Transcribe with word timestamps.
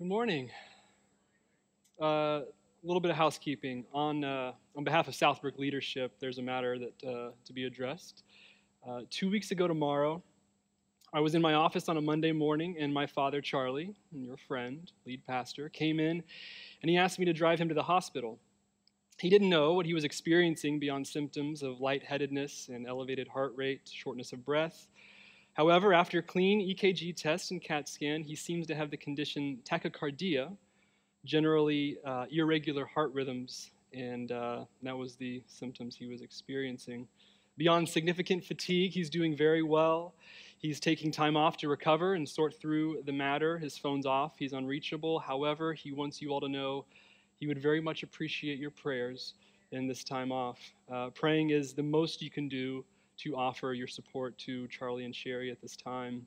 Good 0.00 0.08
morning. 0.08 0.48
Uh, 2.00 2.06
a 2.06 2.44
little 2.82 3.02
bit 3.02 3.10
of 3.10 3.18
housekeeping. 3.18 3.84
On, 3.92 4.24
uh, 4.24 4.52
on 4.74 4.82
behalf 4.82 5.08
of 5.08 5.14
Southbrook 5.14 5.58
leadership, 5.58 6.12
there's 6.20 6.38
a 6.38 6.42
matter 6.42 6.78
that 6.78 7.06
uh, 7.06 7.30
to 7.44 7.52
be 7.52 7.66
addressed. 7.66 8.22
Uh, 8.88 9.02
two 9.10 9.28
weeks 9.30 9.50
ago 9.50 9.68
tomorrow, 9.68 10.22
I 11.12 11.20
was 11.20 11.34
in 11.34 11.42
my 11.42 11.52
office 11.52 11.86
on 11.90 11.98
a 11.98 12.00
Monday 12.00 12.32
morning, 12.32 12.76
and 12.80 12.94
my 12.94 13.06
father, 13.06 13.42
Charlie, 13.42 13.94
your 14.10 14.38
friend, 14.38 14.90
lead 15.04 15.20
pastor, 15.26 15.68
came 15.68 16.00
in 16.00 16.22
and 16.80 16.88
he 16.88 16.96
asked 16.96 17.18
me 17.18 17.26
to 17.26 17.34
drive 17.34 17.58
him 17.58 17.68
to 17.68 17.74
the 17.74 17.82
hospital. 17.82 18.38
He 19.18 19.28
didn't 19.28 19.50
know 19.50 19.74
what 19.74 19.84
he 19.84 19.92
was 19.92 20.04
experiencing 20.04 20.78
beyond 20.78 21.06
symptoms 21.06 21.62
of 21.62 21.78
lightheadedness 21.78 22.70
and 22.70 22.86
elevated 22.86 23.28
heart 23.28 23.52
rate, 23.54 23.82
shortness 23.92 24.32
of 24.32 24.46
breath. 24.46 24.88
However, 25.54 25.92
after 25.92 26.22
clean 26.22 26.60
EKG 26.74 27.16
test 27.16 27.50
and 27.50 27.62
CAT 27.62 27.88
scan, 27.88 28.22
he 28.22 28.34
seems 28.34 28.66
to 28.68 28.74
have 28.74 28.90
the 28.90 28.96
condition 28.96 29.58
tachycardia, 29.64 30.56
generally 31.24 31.98
uh, 32.04 32.26
irregular 32.30 32.86
heart 32.86 33.12
rhythms, 33.12 33.70
and 33.92 34.30
uh, 34.32 34.64
that 34.82 34.96
was 34.96 35.16
the 35.16 35.42
symptoms 35.46 35.96
he 35.96 36.06
was 36.06 36.22
experiencing. 36.22 37.06
Beyond 37.58 37.88
significant 37.88 38.44
fatigue, 38.44 38.92
he's 38.92 39.10
doing 39.10 39.36
very 39.36 39.62
well. 39.62 40.14
He's 40.58 40.78
taking 40.78 41.10
time 41.10 41.36
off 41.36 41.56
to 41.58 41.68
recover 41.68 42.14
and 42.14 42.28
sort 42.28 42.54
through 42.54 43.02
the 43.04 43.12
matter. 43.12 43.58
His 43.58 43.76
phone's 43.76 44.06
off, 44.06 44.34
he's 44.38 44.52
unreachable. 44.52 45.18
However, 45.18 45.74
he 45.74 45.92
wants 45.92 46.22
you 46.22 46.30
all 46.30 46.40
to 46.40 46.48
know 46.48 46.84
he 47.38 47.46
would 47.46 47.60
very 47.60 47.80
much 47.80 48.02
appreciate 48.02 48.58
your 48.58 48.70
prayers 48.70 49.34
in 49.72 49.86
this 49.86 50.04
time 50.04 50.30
off. 50.30 50.58
Uh, 50.90 51.10
praying 51.10 51.50
is 51.50 51.72
the 51.72 51.82
most 51.82 52.22
you 52.22 52.30
can 52.30 52.48
do 52.48 52.84
to 53.22 53.36
offer 53.36 53.74
your 53.74 53.86
support 53.86 54.36
to 54.38 54.66
Charlie 54.68 55.04
and 55.04 55.14
Sherry 55.14 55.50
at 55.50 55.60
this 55.60 55.76
time. 55.76 56.26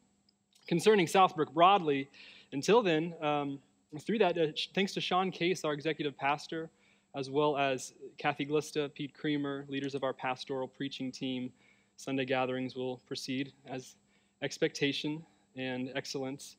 Concerning 0.68 1.06
Southbrook 1.06 1.54
broadly, 1.54 2.10
until 2.52 2.82
then, 2.84 3.14
um, 3.22 3.60
through 4.00 4.20
that, 4.20 4.38
uh, 4.38 4.48
thanks 4.74 4.94
to 4.94 5.02
Sean 5.02 5.32
Case, 5.32 5.64
our 5.64 5.74
executive 5.74 6.18
pastor, 6.18 6.70
as 7.16 7.30
well 7.30 7.58
as 7.58 7.94
Kathy 8.18 8.46
Glista, 8.46 8.94
Pete 8.94 9.14
Creamer, 9.14 9.66
leaders 9.68 9.96
of 9.96 10.04
our 10.04 10.14
pastoral 10.14 10.68
preaching 10.68 11.12
team, 11.12 11.52
Sunday 11.98 12.26
gatherings 12.26 12.76
will 12.76 12.98
proceed 13.08 13.54
as 13.68 13.96
expectation 14.42 15.24
and 15.56 15.92
excellence, 15.96 16.58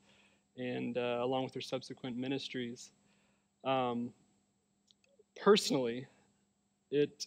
and 0.56 0.96
uh, 0.96 1.18
along 1.22 1.44
with 1.44 1.52
their 1.52 1.62
subsequent 1.62 2.16
ministries. 2.16 2.90
Um, 3.64 4.12
personally, 5.40 6.06
it 6.90 7.26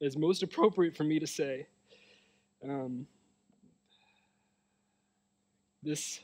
is 0.00 0.16
most 0.16 0.42
appropriate 0.42 0.96
for 0.96 1.04
me 1.04 1.18
to 1.18 1.26
say 1.26 1.66
um, 2.68 3.06
this, 5.82 6.20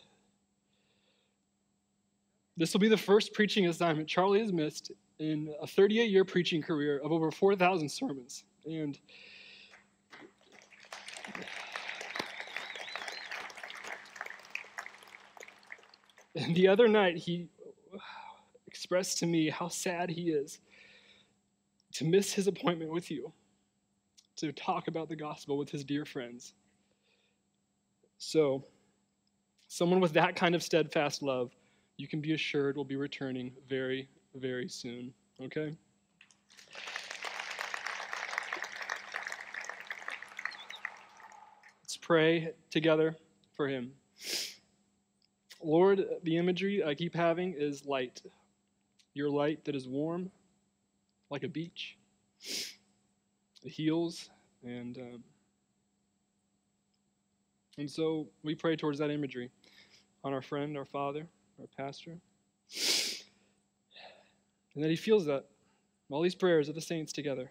this 2.56 2.72
will 2.72 2.80
be 2.80 2.88
the 2.88 2.96
first 2.96 3.32
preaching 3.32 3.66
assignment 3.66 4.08
Charlie 4.08 4.40
has 4.40 4.52
missed 4.52 4.92
in 5.18 5.52
a 5.60 5.66
38 5.66 6.10
year 6.10 6.24
preaching 6.24 6.62
career 6.62 6.98
of 7.04 7.12
over 7.12 7.30
4,000 7.30 7.88
sermons. 7.88 8.44
And 8.64 8.98
And 16.34 16.54
the 16.54 16.68
other 16.68 16.88
night, 16.88 17.16
he 17.16 17.48
expressed 18.66 19.18
to 19.18 19.26
me 19.26 19.50
how 19.50 19.68
sad 19.68 20.10
he 20.10 20.30
is 20.30 20.60
to 21.94 22.04
miss 22.04 22.32
his 22.32 22.46
appointment 22.46 22.92
with 22.92 23.10
you 23.10 23.32
to 24.40 24.52
talk 24.52 24.88
about 24.88 25.08
the 25.08 25.16
gospel 25.16 25.56
with 25.58 25.70
his 25.70 25.84
dear 25.84 26.04
friends. 26.04 26.54
So, 28.18 28.64
someone 29.68 30.00
with 30.00 30.12
that 30.14 30.36
kind 30.36 30.54
of 30.54 30.62
steadfast 30.62 31.22
love, 31.22 31.52
you 31.96 32.08
can 32.08 32.20
be 32.20 32.32
assured 32.32 32.76
will 32.76 32.84
be 32.84 32.96
returning 32.96 33.52
very, 33.68 34.08
very 34.34 34.68
soon. 34.68 35.12
Okay? 35.42 35.76
Let's 41.82 41.96
pray 41.96 42.52
together 42.70 43.16
for 43.54 43.68
him. 43.68 43.92
Lord, 45.62 46.06
the 46.22 46.36
imagery 46.38 46.82
I 46.82 46.94
keep 46.94 47.14
having 47.14 47.54
is 47.54 47.84
light. 47.84 48.22
Your 49.12 49.28
light 49.28 49.64
that 49.64 49.74
is 49.74 49.86
warm, 49.86 50.30
like 51.30 51.42
a 51.42 51.48
beach 51.48 51.96
it 53.62 53.70
heals, 53.70 54.30
and 54.62 54.98
um, 54.98 55.24
and 57.78 57.90
so 57.90 58.28
we 58.42 58.54
pray 58.54 58.76
towards 58.76 58.98
that 58.98 59.10
imagery 59.10 59.50
on 60.22 60.32
our 60.32 60.42
friend, 60.42 60.76
our 60.76 60.84
father, 60.84 61.26
our 61.58 61.66
pastor, 61.76 62.18
and 64.74 64.84
that 64.84 64.90
he 64.90 64.96
feels 64.96 65.24
that 65.26 65.46
all 66.10 66.22
these 66.22 66.34
prayers 66.34 66.68
of 66.68 66.74
the 66.74 66.80
saints 66.80 67.12
together. 67.12 67.50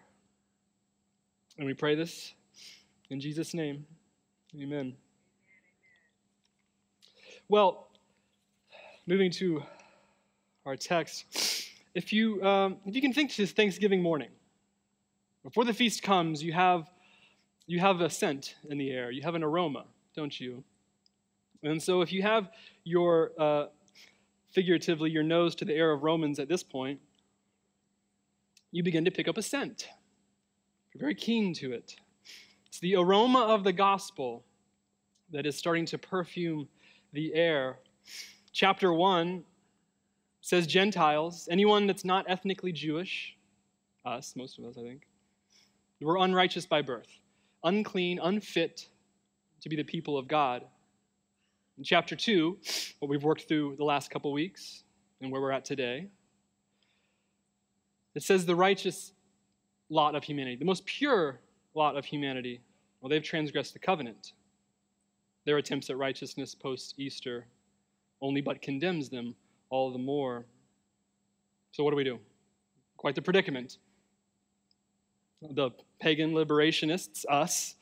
And 1.58 1.66
we 1.66 1.74
pray 1.74 1.94
this 1.94 2.34
in 3.10 3.20
Jesus' 3.20 3.54
name. 3.54 3.86
Amen. 4.60 4.96
Well, 7.48 7.88
moving 9.06 9.30
to 9.32 9.62
our 10.64 10.76
text, 10.76 11.70
if 11.94 12.12
you 12.12 12.42
um, 12.44 12.76
if 12.86 12.94
you 12.94 13.00
can 13.00 13.12
think 13.12 13.32
to 13.32 13.46
Thanksgiving 13.46 14.02
morning, 14.02 14.28
before 15.42 15.64
the 15.64 15.72
feast 15.72 16.02
comes, 16.02 16.42
you 16.42 16.52
have, 16.52 16.90
you 17.66 17.80
have 17.80 18.00
a 18.00 18.10
scent 18.10 18.56
in 18.68 18.78
the 18.78 18.90
air, 18.90 19.10
you 19.10 19.22
have 19.22 19.34
an 19.34 19.42
aroma, 19.42 19.84
don't 20.14 20.38
you? 20.38 20.62
And 21.62 21.82
so 21.82 22.00
if 22.02 22.12
you 22.12 22.22
have 22.22 22.50
your, 22.84 23.32
uh, 23.38 23.66
figuratively, 24.52 25.10
your 25.10 25.22
nose 25.22 25.54
to 25.56 25.64
the 25.64 25.74
air 25.74 25.92
of 25.92 26.02
Romans 26.02 26.38
at 26.38 26.48
this 26.48 26.62
point, 26.62 27.00
you 28.72 28.82
begin 28.82 29.04
to 29.04 29.10
pick 29.10 29.28
up 29.28 29.36
a 29.36 29.42
scent. 29.42 29.88
You're 30.92 31.00
very 31.00 31.14
keen 31.14 31.54
to 31.54 31.72
it. 31.72 31.96
It's 32.66 32.78
the 32.80 32.96
aroma 32.96 33.40
of 33.40 33.64
the 33.64 33.72
gospel 33.72 34.44
that 35.32 35.46
is 35.46 35.56
starting 35.56 35.86
to 35.86 35.98
perfume 35.98 36.68
the 37.12 37.34
air. 37.34 37.78
Chapter 38.52 38.92
1 38.92 39.44
says 40.40 40.66
Gentiles, 40.66 41.48
anyone 41.50 41.86
that's 41.86 42.04
not 42.04 42.24
ethnically 42.28 42.72
Jewish, 42.72 43.36
us, 44.04 44.34
most 44.36 44.58
of 44.58 44.64
us, 44.64 44.76
I 44.78 44.82
think, 44.82 45.06
we're 46.00 46.18
unrighteous 46.18 46.66
by 46.66 46.82
birth, 46.82 47.08
unclean, 47.62 48.18
unfit 48.22 48.88
to 49.60 49.68
be 49.68 49.76
the 49.76 49.84
people 49.84 50.16
of 50.16 50.28
God. 50.28 50.64
In 51.76 51.84
chapter 51.84 52.16
2, 52.16 52.58
what 52.98 53.08
we've 53.08 53.22
worked 53.22 53.48
through 53.48 53.76
the 53.76 53.84
last 53.84 54.10
couple 54.10 54.32
weeks 54.32 54.84
and 55.20 55.30
where 55.30 55.40
we're 55.40 55.52
at 55.52 55.64
today, 55.64 56.08
it 58.14 58.22
says 58.22 58.46
the 58.46 58.56
righteous 58.56 59.12
lot 59.88 60.14
of 60.14 60.24
humanity, 60.24 60.56
the 60.56 60.64
most 60.64 60.84
pure 60.86 61.40
lot 61.74 61.96
of 61.96 62.04
humanity, 62.04 62.60
well, 63.00 63.10
they've 63.10 63.22
transgressed 63.22 63.72
the 63.72 63.78
covenant. 63.78 64.32
Their 65.44 65.58
attempts 65.58 65.90
at 65.90 65.96
righteousness 65.96 66.54
post 66.54 66.94
Easter 66.98 67.46
only 68.20 68.40
but 68.40 68.60
condemns 68.60 69.08
them 69.08 69.34
all 69.70 69.92
the 69.92 69.98
more. 69.98 70.44
So, 71.72 71.84
what 71.84 71.90
do 71.90 71.96
we 71.96 72.04
do? 72.04 72.18
Quite 72.96 73.14
the 73.14 73.22
predicament 73.22 73.78
the 75.42 75.70
pagan 76.00 76.32
liberationists, 76.32 77.24
us, 77.28 77.74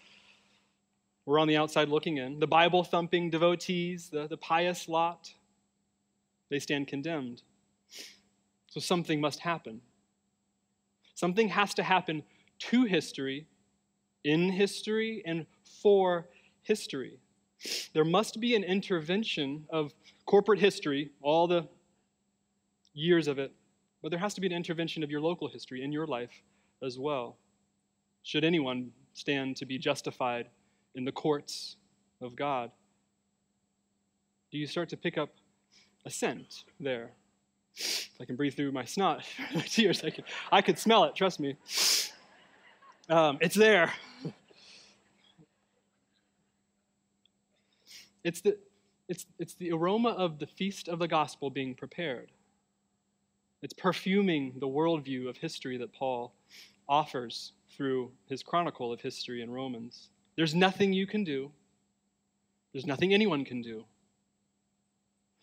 we're 1.26 1.38
on 1.38 1.48
the 1.48 1.56
outside 1.56 1.88
looking 1.88 2.16
in. 2.16 2.38
The 2.38 2.46
Bible 2.46 2.84
thumping 2.84 3.30
devotees, 3.30 4.08
the, 4.10 4.28
the 4.28 4.36
pious 4.36 4.88
lot, 4.88 5.30
they 6.50 6.58
stand 6.58 6.88
condemned. 6.88 7.42
So 8.68 8.80
something 8.80 9.20
must 9.20 9.40
happen. 9.40 9.80
Something 11.14 11.48
has 11.48 11.74
to 11.74 11.82
happen 11.82 12.22
to 12.70 12.84
history, 12.84 13.46
in 14.24 14.50
history, 14.50 15.22
and 15.26 15.46
for 15.82 16.28
history. 16.62 17.18
There 17.92 18.04
must 18.04 18.40
be 18.40 18.54
an 18.54 18.62
intervention 18.62 19.66
of 19.70 19.92
corporate 20.26 20.60
history, 20.60 21.10
all 21.20 21.48
the 21.48 21.68
years 22.94 23.26
of 23.26 23.38
it, 23.38 23.52
but 24.00 24.10
there 24.10 24.20
has 24.20 24.34
to 24.34 24.40
be 24.40 24.46
an 24.46 24.52
intervention 24.52 25.02
of 25.02 25.10
your 25.10 25.20
local 25.20 25.48
history 25.48 25.82
in 25.82 25.92
your 25.92 26.06
life 26.06 26.42
as 26.82 26.98
well 26.98 27.36
should 28.28 28.44
anyone 28.44 28.90
stand 29.14 29.56
to 29.56 29.64
be 29.64 29.78
justified 29.78 30.48
in 30.94 31.06
the 31.06 31.12
courts 31.12 31.76
of 32.20 32.36
God? 32.36 32.70
Do 34.52 34.58
you 34.58 34.66
start 34.66 34.90
to 34.90 34.98
pick 34.98 35.16
up 35.16 35.30
a 36.04 36.10
scent 36.10 36.64
there? 36.78 37.12
If 37.74 38.10
I 38.20 38.26
can 38.26 38.36
breathe 38.36 38.52
through 38.52 38.72
my 38.72 38.84
snot, 38.84 39.24
my 39.54 39.62
tears, 39.62 40.04
I 40.04 40.10
could, 40.10 40.24
I 40.52 40.60
could 40.60 40.78
smell 40.78 41.04
it, 41.04 41.14
trust 41.14 41.40
me. 41.40 41.56
Um, 43.08 43.38
it's 43.40 43.54
there. 43.54 43.94
It's 48.24 48.42
the, 48.42 48.58
it's, 49.08 49.24
it's 49.38 49.54
the 49.54 49.72
aroma 49.72 50.10
of 50.10 50.38
the 50.38 50.46
feast 50.46 50.88
of 50.88 50.98
the 50.98 51.08
gospel 51.08 51.48
being 51.48 51.74
prepared. 51.74 52.30
It's 53.62 53.72
perfuming 53.72 54.52
the 54.60 54.68
worldview 54.68 55.30
of 55.30 55.38
history 55.38 55.78
that 55.78 55.94
Paul 55.94 56.34
offers 56.86 57.54
through 57.78 58.10
his 58.28 58.42
chronicle 58.42 58.92
of 58.92 59.00
history 59.00 59.40
in 59.40 59.50
Romans. 59.50 60.10
There's 60.36 60.54
nothing 60.54 60.92
you 60.92 61.06
can 61.06 61.24
do, 61.24 61.50
there's 62.72 62.84
nothing 62.84 63.14
anyone 63.14 63.44
can 63.44 63.62
do. 63.62 63.84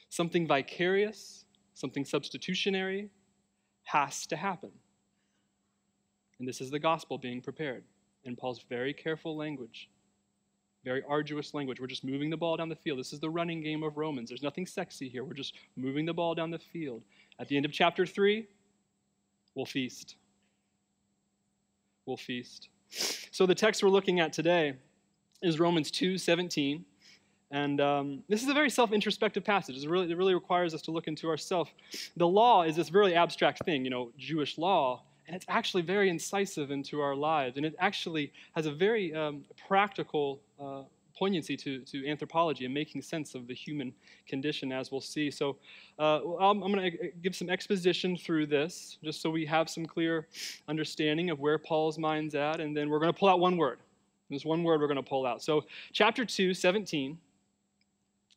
Something 0.09 0.45
vicarious, 0.45 1.45
something 1.73 2.05
substitutionary 2.05 3.09
has 3.83 4.27
to 4.27 4.35
happen. 4.35 4.71
And 6.39 6.47
this 6.47 6.61
is 6.61 6.69
the 6.69 6.79
gospel 6.79 7.17
being 7.17 7.41
prepared 7.41 7.83
in 8.25 8.35
Paul's 8.35 8.63
very 8.69 8.93
careful 8.93 9.35
language, 9.37 9.89
very 10.83 11.03
arduous 11.07 11.53
language. 11.53 11.79
We're 11.79 11.87
just 11.87 12.03
moving 12.03 12.29
the 12.29 12.37
ball 12.37 12.57
down 12.57 12.69
the 12.69 12.75
field. 12.75 12.99
This 12.99 13.13
is 13.13 13.19
the 13.19 13.29
running 13.29 13.61
game 13.61 13.83
of 13.83 13.97
Romans. 13.97 14.29
There's 14.29 14.43
nothing 14.43 14.65
sexy 14.65 15.07
here. 15.07 15.23
We're 15.23 15.33
just 15.33 15.55
moving 15.75 16.05
the 16.05 16.13
ball 16.13 16.35
down 16.35 16.51
the 16.51 16.59
field. 16.59 17.03
At 17.39 17.47
the 17.47 17.55
end 17.55 17.65
of 17.65 17.71
chapter 17.71 18.05
3, 18.05 18.45
we'll 19.55 19.65
feast. 19.65 20.15
We'll 22.05 22.17
feast. 22.17 22.69
So 23.31 23.45
the 23.45 23.55
text 23.55 23.81
we're 23.81 23.89
looking 23.89 24.19
at 24.19 24.31
today 24.31 24.73
is 25.41 25.59
Romans 25.59 25.89
2 25.89 26.17
17. 26.17 26.85
And 27.51 27.79
um, 27.81 28.23
this 28.27 28.43
is 28.43 28.49
a 28.49 28.53
very 28.53 28.69
self 28.69 28.91
introspective 28.91 29.43
passage. 29.43 29.83
It 29.83 29.89
really, 29.89 30.11
it 30.11 30.17
really 30.17 30.33
requires 30.33 30.73
us 30.73 30.81
to 30.83 30.91
look 30.91 31.07
into 31.07 31.29
ourselves. 31.29 31.71
The 32.17 32.27
law 32.27 32.63
is 32.63 32.75
this 32.75 32.91
really 32.91 33.15
abstract 33.15 33.63
thing, 33.65 33.83
you 33.83 33.89
know, 33.89 34.11
Jewish 34.17 34.57
law, 34.57 35.03
and 35.27 35.35
it's 35.35 35.45
actually 35.47 35.81
very 35.81 36.09
incisive 36.09 36.69
into 36.69 37.01
our 37.01 37.15
lives. 37.15 37.57
And 37.57 37.65
it 37.65 37.75
actually 37.79 38.31
has 38.55 38.65
a 38.65 38.71
very 38.71 39.13
um, 39.13 39.45
practical 39.67 40.41
uh, 40.59 40.83
poignancy 41.17 41.55
to, 41.57 41.79
to 41.79 42.07
anthropology 42.07 42.65
and 42.65 42.73
making 42.73 43.01
sense 43.01 43.35
of 43.35 43.47
the 43.47 43.53
human 43.53 43.93
condition, 44.27 44.71
as 44.71 44.91
we'll 44.91 45.01
see. 45.01 45.31
So 45.31 45.57
uh, 45.99 46.19
I'm, 46.39 46.61
I'm 46.63 46.73
going 46.73 46.91
to 46.91 47.11
give 47.21 47.35
some 47.35 47.49
exposition 47.49 48.17
through 48.17 48.47
this, 48.47 48.97
just 49.03 49.21
so 49.21 49.29
we 49.29 49.45
have 49.45 49.69
some 49.69 49.85
clear 49.85 50.27
understanding 50.67 51.29
of 51.29 51.39
where 51.39 51.57
Paul's 51.57 51.97
mind's 51.97 52.35
at, 52.35 52.59
and 52.59 52.75
then 52.75 52.89
we're 52.89 52.99
going 52.99 53.13
to 53.13 53.17
pull 53.17 53.29
out 53.29 53.39
one 53.39 53.57
word. 53.57 53.79
There's 54.29 54.45
one 54.45 54.63
word 54.63 54.81
we're 54.81 54.87
going 54.87 54.95
to 54.97 55.03
pull 55.03 55.25
out. 55.25 55.43
So, 55.43 55.65
chapter 55.93 56.25
2, 56.25 56.53
17 56.53 57.17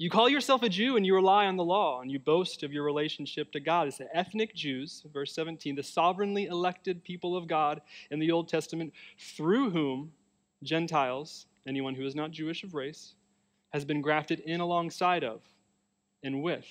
you 0.01 0.11
call 0.11 0.29
yourself 0.29 0.63
a 0.63 0.69
Jew 0.69 0.97
and 0.97 1.05
you 1.05 1.13
rely 1.13 1.47
on 1.47 1.57
the 1.57 1.65
law 1.65 2.03
and 2.03 2.11
you 2.11 2.21
boast 2.21 2.63
of 2.63 2.73
your 2.73 2.85
relationship 2.85 3.51
to 3.51 3.59
God. 3.59 3.89
It's 3.89 3.99
the 3.99 4.17
ethnic 4.17 4.55
Jews, 4.55 5.03
verse 5.13 5.35
17, 5.35 5.75
the 5.75 5.83
sovereignly 5.83 6.47
elected 6.47 7.03
people 7.03 7.37
of 7.37 7.49
God 7.49 7.81
in 8.13 8.21
the 8.21 8.31
Old 8.31 8.49
Testament, 8.49 8.93
through 9.19 9.71
whom 9.71 10.13
Gentiles, 10.63 11.47
anyone 11.69 11.95
who 11.95 12.07
is 12.07 12.15
not 12.15 12.31
Jewish 12.31 12.65
of 12.65 12.75
race, 12.75 13.15
has 13.71 13.85
been 13.85 14.01
grafted 14.01 14.41
in 14.41 14.61
alongside 14.61 15.25
of 15.25 15.43
and 16.23 16.43
with. 16.43 16.67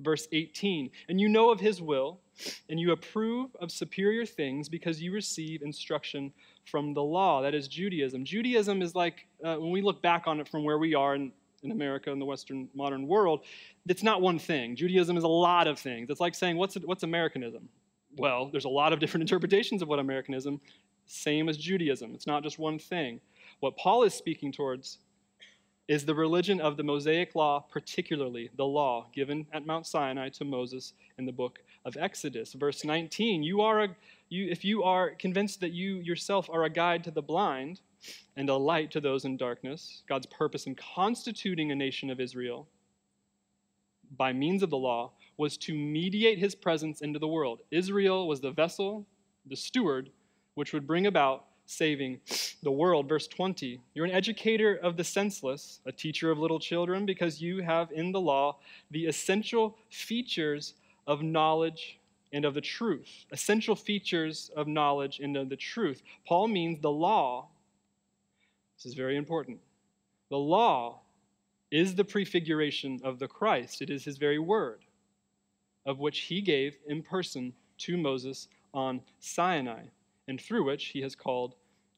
Verse 0.00 0.28
18, 0.32 0.90
and 1.08 1.18
you 1.18 1.28
know 1.28 1.50
of 1.50 1.58
his 1.58 1.80
will, 1.80 2.20
and 2.68 2.78
you 2.78 2.92
approve 2.92 3.56
of 3.60 3.70
superior 3.70 4.26
things 4.26 4.68
because 4.68 5.00
you 5.00 5.10
receive 5.10 5.62
instruction 5.62 6.34
from 6.66 6.92
the 6.92 7.02
law. 7.02 7.40
That 7.40 7.54
is 7.54 7.66
Judaism. 7.66 8.24
Judaism 8.24 8.82
is 8.82 8.94
like, 8.94 9.26
uh, 9.42 9.56
when 9.56 9.70
we 9.70 9.80
look 9.80 10.02
back 10.02 10.24
on 10.26 10.38
it 10.38 10.48
from 10.48 10.64
where 10.64 10.76
we 10.76 10.94
are 10.94 11.14
in 11.14 11.32
in 11.62 11.72
America 11.72 12.10
in 12.10 12.18
the 12.18 12.24
Western 12.24 12.68
modern 12.74 13.06
world, 13.06 13.44
it's 13.88 14.02
not 14.02 14.22
one 14.22 14.38
thing. 14.38 14.76
Judaism 14.76 15.16
is 15.16 15.24
a 15.24 15.28
lot 15.28 15.66
of 15.66 15.78
things. 15.78 16.08
It's 16.10 16.20
like 16.20 16.34
saying, 16.34 16.56
what's, 16.56 16.76
what's 16.76 17.02
Americanism? 17.02 17.68
Well, 18.16 18.48
there's 18.50 18.64
a 18.64 18.70
lot 18.70 18.92
of 18.92 18.98
different 18.98 19.22
interpretations 19.28 19.82
of 19.82 19.88
what 19.88 19.98
Americanism, 19.98 20.60
same 21.06 21.48
as 21.48 21.56
Judaism. 21.56 22.14
It's 22.14 22.26
not 22.26 22.42
just 22.42 22.58
one 22.58 22.78
thing. 22.78 23.20
What 23.60 23.76
Paul 23.76 24.02
is 24.02 24.14
speaking 24.14 24.52
towards 24.52 24.98
is 25.88 26.04
the 26.04 26.14
religion 26.14 26.60
of 26.60 26.76
the 26.76 26.82
Mosaic 26.82 27.34
law, 27.34 27.64
particularly 27.70 28.50
the 28.56 28.66
law 28.66 29.06
given 29.14 29.46
at 29.52 29.66
Mount 29.66 29.86
Sinai 29.86 30.28
to 30.30 30.44
Moses 30.44 30.94
in 31.16 31.26
the 31.26 31.32
book 31.32 31.60
of 31.84 31.96
Exodus. 31.96 32.54
Verse 32.54 32.84
19, 32.84 33.42
you 33.42 33.60
are 33.60 33.84
a, 33.84 33.88
you, 34.28 34.48
if 34.50 34.64
you 34.64 34.82
are 34.82 35.10
convinced 35.10 35.60
that 35.60 35.72
you 35.72 35.96
yourself 35.96 36.50
are 36.50 36.64
a 36.64 36.70
guide 36.70 37.04
to 37.04 37.10
the 37.10 37.22
blind, 37.22 37.80
and 38.36 38.48
a 38.48 38.56
light 38.56 38.90
to 38.90 39.00
those 39.00 39.24
in 39.24 39.36
darkness, 39.36 40.02
God's 40.08 40.26
purpose 40.26 40.66
in 40.66 40.74
constituting 40.74 41.72
a 41.72 41.74
nation 41.74 42.10
of 42.10 42.20
Israel 42.20 42.68
by 44.16 44.32
means 44.32 44.62
of 44.62 44.70
the 44.70 44.76
law 44.76 45.12
was 45.36 45.56
to 45.56 45.74
mediate 45.74 46.38
his 46.38 46.54
presence 46.54 47.00
into 47.00 47.18
the 47.18 47.28
world. 47.28 47.60
Israel 47.70 48.28
was 48.28 48.40
the 48.40 48.50
vessel, 48.50 49.06
the 49.46 49.56
steward, 49.56 50.10
which 50.54 50.72
would 50.72 50.86
bring 50.86 51.06
about 51.06 51.45
saving 51.66 52.20
the 52.62 52.70
world. 52.70 53.08
Verse 53.08 53.26
20 53.26 53.80
You're 53.94 54.06
an 54.06 54.12
educator 54.12 54.76
of 54.76 54.96
the 54.96 55.04
senseless, 55.04 55.80
a 55.86 55.92
teacher 55.92 56.30
of 56.30 56.38
little 56.38 56.60
children, 56.60 57.04
because 57.06 57.40
you 57.40 57.62
have 57.62 57.90
in 57.92 58.12
the 58.12 58.20
law 58.20 58.58
the 58.90 59.06
essential 59.06 59.76
features 59.90 60.74
of 61.06 61.22
knowledge 61.22 61.98
and 62.32 62.44
of 62.44 62.54
the 62.54 62.60
truth. 62.60 63.26
Essential 63.30 63.76
features 63.76 64.50
of 64.56 64.66
knowledge 64.66 65.20
and 65.20 65.36
of 65.36 65.48
the 65.48 65.56
truth. 65.56 66.02
Paul 66.26 66.48
means 66.48 66.80
the 66.80 66.90
law 66.90 67.48
this 68.76 68.86
is 68.86 68.94
very 68.94 69.16
important. 69.16 69.58
The 70.28 70.38
law 70.38 71.00
is 71.70 71.94
the 71.94 72.04
prefiguration 72.04 73.00
of 73.02 73.18
the 73.18 73.28
Christ, 73.28 73.82
it 73.82 73.90
is 73.90 74.04
his 74.04 74.18
very 74.18 74.38
word, 74.38 74.80
of 75.84 75.98
which 75.98 76.20
he 76.20 76.40
gave 76.40 76.76
in 76.86 77.02
person 77.02 77.54
to 77.78 77.96
Moses 77.96 78.48
on 78.72 79.00
Sinai, 79.18 79.84
and 80.28 80.40
through 80.40 80.64
which 80.64 80.86
he 80.86 81.00
has 81.02 81.14
called 81.14 81.54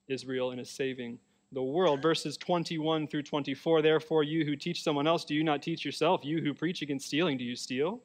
Israel 0.09 0.51
and 0.51 0.61
is 0.61 0.71
saving 0.71 1.19
the 1.53 1.63
world. 1.63 2.03
Verses 2.03 2.37
21 2.37 3.09
through 3.09 3.23
24 3.23 3.83
Therefore, 3.83 4.23
you 4.23 4.45
who 4.45 4.57
teach 4.57 4.83
someone 4.83 5.07
else, 5.07 5.25
do 5.25 5.35
you 5.35 5.45
not 5.45 5.63
teach 5.63 5.85
yourself? 5.85 6.25
You 6.25 6.41
who 6.41 6.55
preach 6.55 6.83
against 6.83 7.07
stealing, 7.07 7.39
do 7.39 7.45
you 7.45 7.57
steal? 7.57 8.01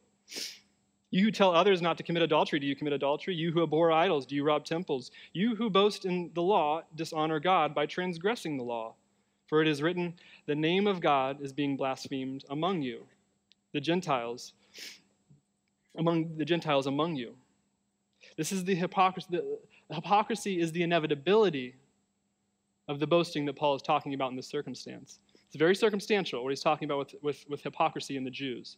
You 1.12 1.25
who 1.25 1.31
tell 1.31 1.54
others 1.54 1.81
not 1.81 1.98
to 1.98 2.04
commit 2.04 2.24
adultery, 2.24 2.60
do 2.60 2.66
you 2.66 2.75
commit 2.75 2.94
adultery? 2.94 3.36
You 3.36 3.52
who 3.52 3.64
abhor 3.64 3.92
idols, 3.92 4.25
do 4.25 4.36
you 4.36 4.44
rob 4.44 4.66
temples? 4.66 5.12
You 5.34 5.56
who 5.56 5.70
boast 5.70 6.06
in 6.06 6.31
the 6.34 6.42
law, 6.42 6.81
dishonor 6.96 7.40
God 7.40 7.75
by 7.75 7.86
transgressing 7.86 8.58
the 8.58 8.64
law. 8.64 8.96
For 9.48 9.62
it 9.62 9.68
is 9.68 9.84
written, 9.84 10.16
The 10.48 10.56
name 10.56 10.88
of 10.88 11.02
God 11.02 11.42
is 11.42 11.54
being 11.54 11.78
blasphemed 11.78 12.46
among 12.50 12.81
you, 12.81 13.06
the 13.74 13.81
Gentiles, 13.81 14.54
among 15.98 16.36
the 16.38 16.46
Gentiles 16.46 16.88
among 16.88 17.16
you. 17.16 17.36
This 18.38 18.52
is 18.52 18.64
the 18.64 18.74
hypocrisy. 18.74 19.28
The 19.30 19.60
hypocrisy 19.92 20.60
is 20.60 20.72
the 20.72 20.84
inevitability 20.84 21.76
of 22.88 23.00
the 23.00 23.08
boasting 23.08 23.46
that 23.46 23.56
Paul 23.56 23.76
is 23.76 23.82
talking 23.82 24.14
about 24.14 24.32
in 24.32 24.36
this 24.36 24.48
circumstance. 24.48 25.20
It's 25.48 25.56
very 25.56 25.76
circumstantial 25.76 26.44
what 26.44 26.50
he's 26.50 26.62
talking 26.62 26.86
about 26.86 26.98
with, 26.98 27.16
with, 27.22 27.46
with 27.50 27.62
hypocrisy 27.62 28.18
in 28.18 28.24
the 28.24 28.32
Jews. 28.32 28.78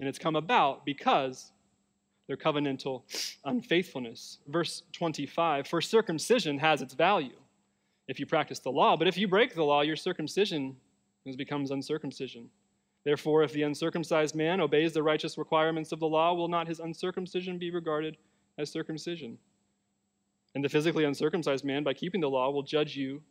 And 0.00 0.08
it's 0.08 0.18
come 0.18 0.36
about 0.36 0.84
because 0.84 1.52
their 2.26 2.36
covenantal 2.36 3.02
unfaithfulness. 3.44 4.38
Verse 4.48 4.82
25 4.92 5.66
For 5.66 5.80
circumcision 5.80 6.58
has 6.58 6.82
its 6.82 6.94
value 6.94 7.36
if 8.08 8.20
you 8.20 8.26
practice 8.26 8.58
the 8.58 8.70
law, 8.70 8.96
but 8.96 9.08
if 9.08 9.16
you 9.16 9.26
break 9.26 9.54
the 9.54 9.64
law, 9.64 9.80
your 9.80 9.96
circumcision 9.96 10.76
becomes 11.36 11.70
uncircumcision. 11.70 12.50
Therefore, 13.04 13.42
if 13.42 13.52
the 13.52 13.62
uncircumcised 13.62 14.34
man 14.34 14.60
obeys 14.60 14.92
the 14.92 15.02
righteous 15.02 15.38
requirements 15.38 15.92
of 15.92 16.00
the 16.00 16.08
law, 16.08 16.34
will 16.34 16.48
not 16.48 16.68
his 16.68 16.80
uncircumcision 16.80 17.58
be 17.58 17.70
regarded 17.70 18.16
as 18.58 18.70
circumcision? 18.70 19.38
And 20.54 20.64
the 20.64 20.68
physically 20.68 21.04
uncircumcised 21.04 21.64
man, 21.64 21.82
by 21.82 21.94
keeping 21.94 22.20
the 22.20 22.30
law, 22.30 22.50
will 22.50 22.62
judge 22.62 22.96
you 22.96 23.22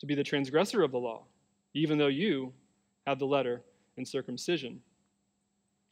to 0.00 0.06
be 0.06 0.14
the 0.14 0.24
transgressor 0.24 0.82
of 0.82 0.90
the 0.90 0.98
law, 0.98 1.24
even 1.74 1.98
though 1.98 2.08
you 2.08 2.52
have 3.06 3.18
the 3.18 3.26
letter 3.26 3.62
and 3.96 4.06
circumcision. 4.06 4.80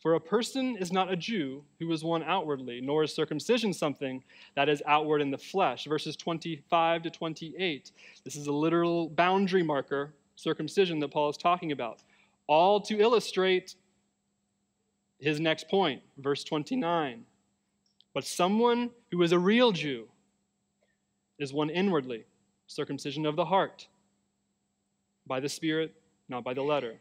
For 0.01 0.15
a 0.15 0.21
person 0.21 0.77
is 0.77 0.93
not 0.93 1.13
a 1.13 1.17
Jew 1.17 1.65
who 1.79 1.91
is 1.93 2.05
one 2.05 2.23
outwardly, 2.23 2.81
nor 2.81 3.03
is 3.03 3.13
circumcision 3.13 3.73
something 3.73 4.23
that 4.55 4.69
is 4.69 4.83
outward 4.87 5.21
in 5.21 5.31
the 5.31 5.39
flesh. 5.39 5.87
Verses 5.87 6.17
25 6.17 7.03
to 7.03 7.11
28. 7.11 7.91
This 8.25 8.37
is 8.37 8.47
a 8.47 8.53
literal 8.53 9.09
boundary 9.09 9.63
marker, 9.63 10.15
circumcision, 10.37 11.01
that 11.01 11.11
Paul 11.11 11.31
is 11.31 11.37
talking 11.37 11.73
about. 11.73 12.03
All 12.47 12.81
to 12.83 13.01
illustrate 13.01 13.75
his 15.19 15.41
next 15.41 15.69
point, 15.69 16.01
verse 16.19 16.45
29. 16.45 17.25
But 18.15 18.25
someone 18.25 18.91
who 19.11 19.23
is 19.23 19.33
a 19.33 19.39
real 19.39 19.73
Jew 19.73 20.09
is 21.39 21.53
one 21.53 21.71
inwardly, 21.71 22.25
circumcision 22.67 23.27
of 23.27 23.37
the 23.37 23.45
heart, 23.45 23.87
by 25.27 25.41
the 25.41 25.49
Spirit, 25.49 25.95
not 26.29 26.43
by 26.45 26.55
the 26.55 26.63
letter. 26.63 27.01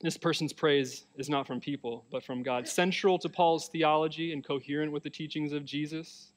This 0.00 0.16
person's 0.16 0.52
praise 0.52 1.04
is 1.16 1.28
not 1.28 1.46
from 1.46 1.60
people, 1.60 2.04
but 2.10 2.24
from 2.24 2.42
God. 2.42 2.66
Central 2.66 3.18
to 3.20 3.28
Paul's 3.28 3.68
theology 3.68 4.32
and 4.32 4.44
coherent 4.44 4.90
with 4.90 5.04
the 5.04 5.10
teachings 5.10 5.52
of 5.52 5.64
Jesus, 5.64 6.32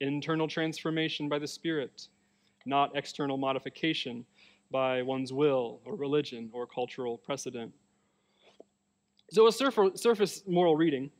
internal 0.00 0.48
transformation 0.48 1.28
by 1.28 1.38
the 1.38 1.46
Spirit, 1.46 2.08
not 2.64 2.96
external 2.96 3.36
modification 3.36 4.24
by 4.70 5.02
one's 5.02 5.32
will 5.32 5.80
or 5.84 5.96
religion 5.96 6.48
or 6.52 6.66
cultural 6.66 7.18
precedent. 7.18 7.72
So, 9.32 9.46
a 9.46 9.52
surface 9.52 10.42
moral 10.46 10.76
reading, 10.76 11.10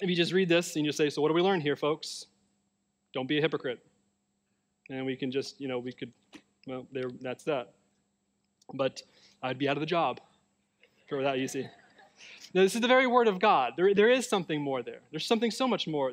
if 0.00 0.10
you 0.10 0.16
just 0.16 0.32
read 0.32 0.48
this 0.48 0.76
and 0.76 0.84
you 0.84 0.92
say, 0.92 1.08
So, 1.08 1.22
what 1.22 1.28
do 1.28 1.34
we 1.34 1.42
learn 1.42 1.60
here, 1.60 1.76
folks? 1.76 2.26
Don't 3.14 3.26
be 3.26 3.38
a 3.38 3.40
hypocrite. 3.40 3.80
And 4.90 5.04
we 5.04 5.16
can 5.16 5.30
just, 5.30 5.60
you 5.60 5.68
know, 5.68 5.78
we 5.78 5.92
could, 5.92 6.12
well, 6.66 6.86
there, 6.92 7.10
that's 7.20 7.44
that. 7.44 7.72
But 8.72 9.02
I'd 9.42 9.58
be 9.58 9.68
out 9.68 9.76
of 9.76 9.80
the 9.80 9.86
job 9.86 10.20
for 11.08 11.22
that, 11.22 11.38
you 11.38 11.48
see. 11.48 11.66
Now, 12.54 12.62
this 12.62 12.74
is 12.74 12.80
the 12.80 12.88
very 12.88 13.06
word 13.06 13.28
of 13.28 13.38
God. 13.38 13.74
There, 13.76 13.94
there 13.94 14.10
is 14.10 14.28
something 14.28 14.60
more 14.62 14.82
there. 14.82 15.00
There's 15.10 15.26
something 15.26 15.50
so 15.50 15.68
much 15.68 15.86
more. 15.86 16.12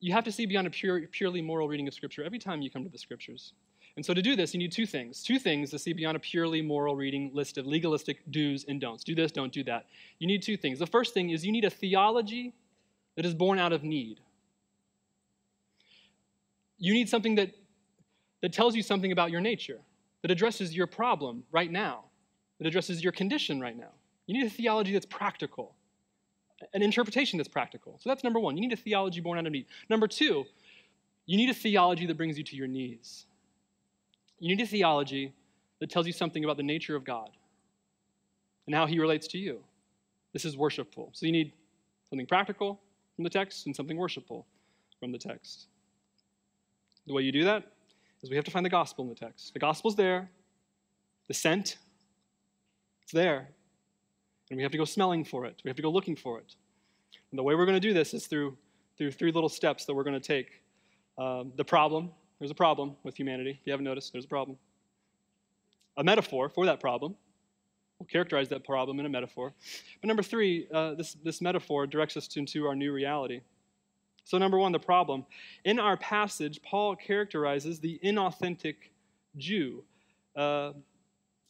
You 0.00 0.12
have 0.12 0.24
to 0.24 0.32
see 0.32 0.46
beyond 0.46 0.66
a 0.66 0.70
pure, 0.70 1.02
purely 1.08 1.42
moral 1.42 1.68
reading 1.68 1.88
of 1.88 1.94
Scripture 1.94 2.24
every 2.24 2.38
time 2.38 2.62
you 2.62 2.70
come 2.70 2.84
to 2.84 2.90
the 2.90 2.98
Scriptures. 2.98 3.52
And 3.96 4.04
so 4.04 4.12
to 4.12 4.20
do 4.20 4.36
this, 4.36 4.52
you 4.52 4.58
need 4.58 4.72
two 4.72 4.86
things. 4.86 5.22
Two 5.22 5.38
things 5.38 5.70
to 5.70 5.78
see 5.78 5.92
beyond 5.92 6.16
a 6.16 6.20
purely 6.20 6.60
moral 6.60 6.94
reading 6.94 7.30
list 7.32 7.56
of 7.56 7.66
legalistic 7.66 8.18
do's 8.30 8.64
and 8.68 8.80
don'ts. 8.80 9.04
Do 9.04 9.14
this, 9.14 9.32
don't 9.32 9.52
do 9.52 9.64
that. 9.64 9.86
You 10.18 10.26
need 10.26 10.42
two 10.42 10.56
things. 10.56 10.78
The 10.78 10.86
first 10.86 11.14
thing 11.14 11.30
is 11.30 11.44
you 11.44 11.52
need 11.52 11.64
a 11.64 11.70
theology 11.70 12.54
that 13.16 13.24
is 13.24 13.34
born 13.34 13.58
out 13.58 13.72
of 13.72 13.82
need. 13.82 14.20
You 16.78 16.92
need 16.92 17.08
something 17.08 17.34
that, 17.36 17.50
that 18.42 18.52
tells 18.52 18.76
you 18.76 18.82
something 18.82 19.12
about 19.12 19.30
your 19.30 19.40
nature, 19.40 19.80
that 20.22 20.30
addresses 20.30 20.76
your 20.76 20.86
problem 20.86 21.44
right 21.52 21.70
now, 21.70 22.04
that 22.58 22.66
addresses 22.66 23.02
your 23.02 23.12
condition 23.12 23.60
right 23.60 23.76
now. 23.76 23.92
You 24.26 24.34
need 24.34 24.46
a 24.46 24.50
theology 24.50 24.92
that's 24.92 25.06
practical, 25.06 25.74
an 26.74 26.82
interpretation 26.82 27.38
that's 27.38 27.48
practical. 27.48 27.98
So 28.02 28.10
that's 28.10 28.24
number 28.24 28.40
one. 28.40 28.56
You 28.56 28.62
need 28.62 28.72
a 28.72 28.76
theology 28.76 29.20
born 29.20 29.38
out 29.38 29.46
of 29.46 29.52
need. 29.52 29.66
Number 29.88 30.08
two, 30.08 30.44
you 31.26 31.36
need 31.36 31.50
a 31.50 31.54
theology 31.54 32.06
that 32.06 32.16
brings 32.16 32.38
you 32.38 32.44
to 32.44 32.56
your 32.56 32.66
knees. 32.66 33.26
You 34.38 34.54
need 34.54 34.62
a 34.62 34.66
theology 34.66 35.32
that 35.80 35.90
tells 35.90 36.06
you 36.06 36.12
something 36.12 36.44
about 36.44 36.56
the 36.56 36.62
nature 36.62 36.96
of 36.96 37.04
God 37.04 37.30
and 38.66 38.74
how 38.74 38.86
he 38.86 38.98
relates 38.98 39.26
to 39.28 39.38
you. 39.38 39.60
This 40.32 40.44
is 40.44 40.56
worshipful. 40.56 41.10
So 41.12 41.26
you 41.26 41.32
need 41.32 41.52
something 42.10 42.26
practical 42.26 42.80
from 43.14 43.24
the 43.24 43.30
text 43.30 43.66
and 43.66 43.74
something 43.74 43.96
worshipful 43.96 44.46
from 45.00 45.12
the 45.12 45.18
text. 45.18 45.68
The 47.06 47.14
way 47.14 47.22
you 47.22 47.32
do 47.32 47.44
that 47.44 47.64
is 48.22 48.30
we 48.30 48.36
have 48.36 48.44
to 48.44 48.50
find 48.50 48.64
the 48.64 48.70
gospel 48.70 49.04
in 49.04 49.08
the 49.08 49.14
text. 49.14 49.52
The 49.52 49.60
gospel's 49.60 49.96
there, 49.96 50.30
the 51.28 51.34
scent, 51.34 51.78
it's 53.02 53.12
there, 53.12 53.48
and 54.50 54.56
we 54.56 54.62
have 54.62 54.72
to 54.72 54.78
go 54.78 54.84
smelling 54.84 55.24
for 55.24 55.44
it. 55.44 55.60
We 55.64 55.68
have 55.68 55.76
to 55.76 55.82
go 55.82 55.90
looking 55.90 56.16
for 56.16 56.38
it. 56.38 56.54
And 57.30 57.38
the 57.38 57.42
way 57.42 57.54
we're 57.54 57.66
going 57.66 57.80
to 57.80 57.88
do 57.88 57.94
this 57.94 58.14
is 58.14 58.26
through, 58.26 58.56
through 58.98 59.12
three 59.12 59.32
little 59.32 59.48
steps 59.48 59.84
that 59.84 59.94
we're 59.94 60.04
going 60.04 60.20
to 60.20 60.26
take. 60.26 60.62
Um, 61.18 61.52
the 61.56 61.64
problem, 61.64 62.10
there's 62.38 62.50
a 62.50 62.54
problem 62.54 62.96
with 63.02 63.16
humanity. 63.16 63.50
If 63.50 63.66
you 63.66 63.72
haven't 63.72 63.84
noticed, 63.84 64.12
there's 64.12 64.24
a 64.24 64.28
problem. 64.28 64.58
A 65.96 66.04
metaphor 66.04 66.48
for 66.48 66.66
that 66.66 66.80
problem. 66.80 67.16
We'll 67.98 68.06
characterize 68.06 68.48
that 68.50 68.64
problem 68.64 69.00
in 69.00 69.06
a 69.06 69.08
metaphor. 69.08 69.54
But 70.00 70.08
number 70.08 70.22
three, 70.22 70.68
uh, 70.72 70.94
this, 70.94 71.14
this 71.24 71.40
metaphor 71.40 71.86
directs 71.86 72.16
us 72.16 72.36
into 72.36 72.66
our 72.66 72.74
new 72.74 72.92
reality. 72.92 73.40
So, 74.26 74.38
number 74.38 74.58
one, 74.58 74.72
the 74.72 74.80
problem. 74.80 75.24
In 75.64 75.78
our 75.78 75.96
passage, 75.96 76.60
Paul 76.60 76.96
characterizes 76.96 77.78
the 77.78 78.00
inauthentic 78.02 78.74
Jew. 79.36 79.84
Uh, 80.34 80.72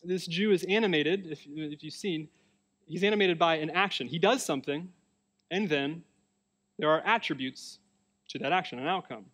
this 0.05 0.27
Jew 0.27 0.53
is 0.53 0.63
animated, 0.65 1.27
if, 1.27 1.41
if 1.47 1.83
you've 1.83 1.95
seen, 1.95 2.29
he's 2.87 3.03
animated 3.03 3.39
by 3.39 3.57
an 3.57 3.71
action. 3.71 4.07
He 4.07 4.19
does 4.19 4.45
something, 4.45 4.91
and 5.51 5.71
then 5.71 6.05
there 6.79 6.91
are 6.91 7.01
attributes 7.07 7.79
to 8.29 8.39
that 8.41 8.53
action, 8.53 8.79
an 8.79 8.87
outcome. 8.87 9.25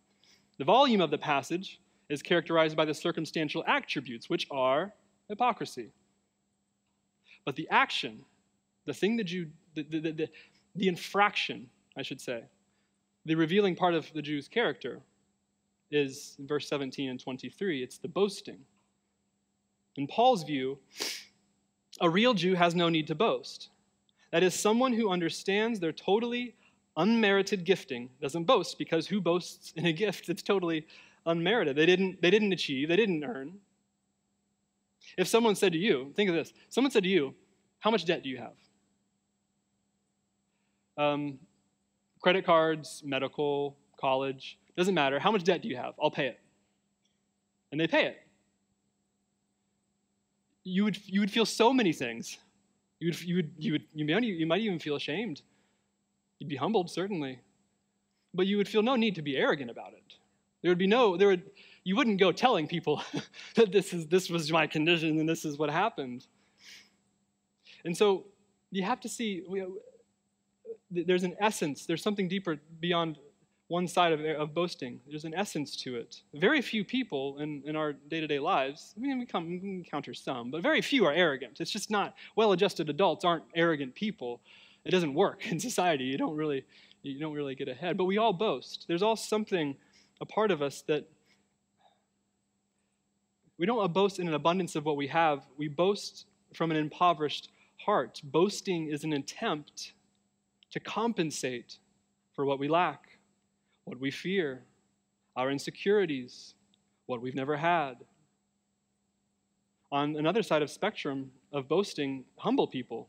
The 0.57 0.63
volume 0.63 1.01
of 1.01 1.11
the 1.11 1.17
passage 1.17 1.81
is 2.07 2.21
characterized 2.21 2.77
by 2.77 2.85
the 2.85 2.93
circumstantial 2.93 3.65
attributes, 3.67 4.29
which 4.29 4.47
are 4.51 4.93
hypocrisy. 5.27 5.89
But 7.43 7.57
the 7.57 7.67
action, 7.69 8.23
the 8.85 8.93
thing 8.93 9.17
that 9.17 9.29
you, 9.29 9.47
the, 9.75 9.83
the, 9.83 9.99
the, 9.99 10.29
the 10.77 10.87
infraction, 10.87 11.69
I 11.97 12.03
should 12.03 12.21
say, 12.21 12.43
the 13.25 13.35
revealing 13.35 13.75
part 13.75 13.93
of 13.93 14.11
the 14.13 14.21
Jew's 14.21 14.47
character 14.47 15.01
is 15.91 16.35
verse 16.39 16.67
17 16.67 17.09
and 17.09 17.19
23. 17.19 17.83
It's 17.83 17.97
the 17.97 18.07
boasting. 18.07 18.59
In 19.95 20.07
Paul's 20.07 20.43
view, 20.43 20.79
a 22.01 22.09
real 22.09 22.33
Jew 22.33 22.55
has 22.55 22.73
no 22.73 22.89
need 22.89 23.07
to 23.07 23.15
boast. 23.15 23.69
That 24.31 24.41
is, 24.41 24.55
someone 24.55 24.93
who 24.93 25.11
understands 25.11 25.79
their 25.79 25.91
totally 25.91 26.55
unmerited 26.97 27.63
gifting 27.65 28.09
doesn't 28.21 28.45
boast 28.45 28.77
because 28.77 29.07
who 29.07 29.21
boasts 29.21 29.73
in 29.75 29.85
a 29.85 29.93
gift 29.93 30.25
that's 30.27 30.41
totally 30.41 30.87
unmerited? 31.25 31.75
They 31.75 31.85
didn't, 31.85 32.21
they 32.21 32.31
didn't 32.31 32.51
achieve, 32.51 32.89
they 32.89 32.95
didn't 32.95 33.23
earn. 33.23 33.59
If 35.17 35.27
someone 35.27 35.55
said 35.55 35.73
to 35.73 35.77
you, 35.77 36.11
think 36.15 36.29
of 36.29 36.35
this 36.35 36.53
someone 36.69 36.91
said 36.91 37.03
to 37.03 37.09
you, 37.09 37.35
How 37.79 37.91
much 37.91 38.05
debt 38.05 38.23
do 38.23 38.29
you 38.29 38.37
have? 38.37 38.53
Um, 40.97 41.39
credit 42.23 42.45
cards, 42.45 43.03
medical, 43.05 43.75
college, 43.99 44.57
doesn't 44.77 44.95
matter. 44.95 45.19
How 45.19 45.31
much 45.31 45.43
debt 45.43 45.61
do 45.61 45.67
you 45.67 45.75
have? 45.75 45.93
I'll 46.01 46.09
pay 46.09 46.27
it. 46.27 46.39
And 47.71 47.79
they 47.79 47.85
pay 47.85 48.05
it. 48.05 48.17
You 50.63 50.85
would, 50.85 50.97
you 51.05 51.19
would 51.19 51.29
feel 51.29 51.45
so 51.45 51.73
many 51.73 51.91
things. 51.91 52.39
You 52.99 53.09
would, 53.09 53.21
you, 53.21 53.35
would, 53.35 53.51
you, 53.57 53.71
would, 53.73 53.83
you, 53.93 54.05
might, 54.05 54.23
you 54.23 54.45
might 54.47 54.61
even 54.61 54.79
feel 54.79 54.95
ashamed. 54.95 55.41
You'd 56.39 56.47
be 56.47 56.55
humbled, 56.55 56.89
certainly. 56.89 57.39
But 58.33 58.47
you 58.47 58.55
would 58.57 58.69
feel 58.69 58.81
no 58.81 58.95
need 58.95 59.15
to 59.15 59.21
be 59.21 59.35
arrogant 59.35 59.69
about 59.69 59.91
it. 59.91 60.15
There 60.61 60.71
would 60.71 60.77
be 60.77 60.87
no, 60.87 61.17
there 61.17 61.27
would, 61.27 61.43
you 61.83 61.97
wouldn't 61.97 62.21
go 62.21 62.31
telling 62.31 62.67
people 62.67 63.03
that 63.55 63.73
this, 63.73 63.93
is, 63.93 64.07
this 64.07 64.29
was 64.29 64.49
my 64.49 64.65
condition 64.65 65.19
and 65.19 65.27
this 65.27 65.43
is 65.43 65.57
what 65.57 65.69
happened. 65.69 66.25
And 67.83 67.95
so 67.95 68.27
you 68.71 68.83
have 68.83 69.01
to 69.01 69.09
see, 69.09 69.43
there's 70.93 71.23
an 71.23 71.35
essence, 71.39 71.85
there's 71.85 72.03
something 72.03 72.27
deeper 72.27 72.59
beyond 72.79 73.17
one 73.67 73.87
side 73.87 74.13
of, 74.13 74.19
of 74.19 74.53
boasting. 74.53 74.99
There's 75.07 75.25
an 75.25 75.33
essence 75.33 75.75
to 75.77 75.95
it. 75.95 76.21
Very 76.33 76.61
few 76.61 76.83
people 76.83 77.39
in, 77.39 77.63
in 77.65 77.75
our 77.75 77.93
day 77.93 78.19
to 78.19 78.27
day 78.27 78.39
lives, 78.39 78.93
I 78.95 78.99
mean, 78.99 79.19
we, 79.19 79.25
come, 79.25 79.59
we 79.61 79.69
encounter 79.69 80.13
some, 80.13 80.51
but 80.51 80.61
very 80.61 80.81
few 80.81 81.05
are 81.05 81.13
arrogant. 81.13 81.59
It's 81.59 81.71
just 81.71 81.89
not 81.89 82.15
well 82.35 82.51
adjusted 82.51 82.89
adults 82.89 83.25
aren't 83.25 83.45
arrogant 83.55 83.95
people 83.95 84.41
it 84.85 84.91
doesn't 84.91 85.13
work 85.13 85.45
in 85.51 85.59
society. 85.59 86.05
You 86.05 86.17
don't 86.17 86.35
really 86.35 86.65
you 87.01 87.19
don't 87.19 87.33
really 87.33 87.55
get 87.55 87.67
ahead. 87.67 87.97
But 87.97 88.05
we 88.05 88.17
all 88.17 88.31
boast. 88.31 88.85
There's 88.87 89.03
all 89.03 89.17
something, 89.17 89.75
a 90.21 90.25
part 90.25 90.51
of 90.51 90.61
us 90.61 90.83
that 90.87 91.05
we 93.57 93.65
don't 93.65 93.91
boast 93.91 94.19
in 94.19 94.27
an 94.29 94.33
abundance 94.33 94.77
of 94.77 94.85
what 94.85 94.95
we 94.95 95.07
have. 95.07 95.45
We 95.57 95.67
boast 95.67 96.25
from 96.53 96.71
an 96.71 96.77
impoverished 96.77 97.49
heart. 97.85 98.21
Boasting 98.23 98.87
is 98.87 99.03
an 99.03 99.11
attempt 99.11 99.91
to 100.73 100.79
compensate 100.79 101.77
for 102.35 102.45
what 102.45 102.59
we 102.59 102.67
lack, 102.67 103.19
what 103.85 103.99
we 103.99 104.11
fear, 104.11 104.63
our 105.35 105.51
insecurities, 105.51 106.55
what 107.05 107.21
we've 107.21 107.35
never 107.35 107.55
had. 107.55 107.93
On 109.91 110.15
another 110.15 110.41
side 110.41 110.63
of 110.63 110.69
spectrum 110.71 111.31
of 111.51 111.67
boasting, 111.67 112.25
humble 112.37 112.67
people 112.67 113.07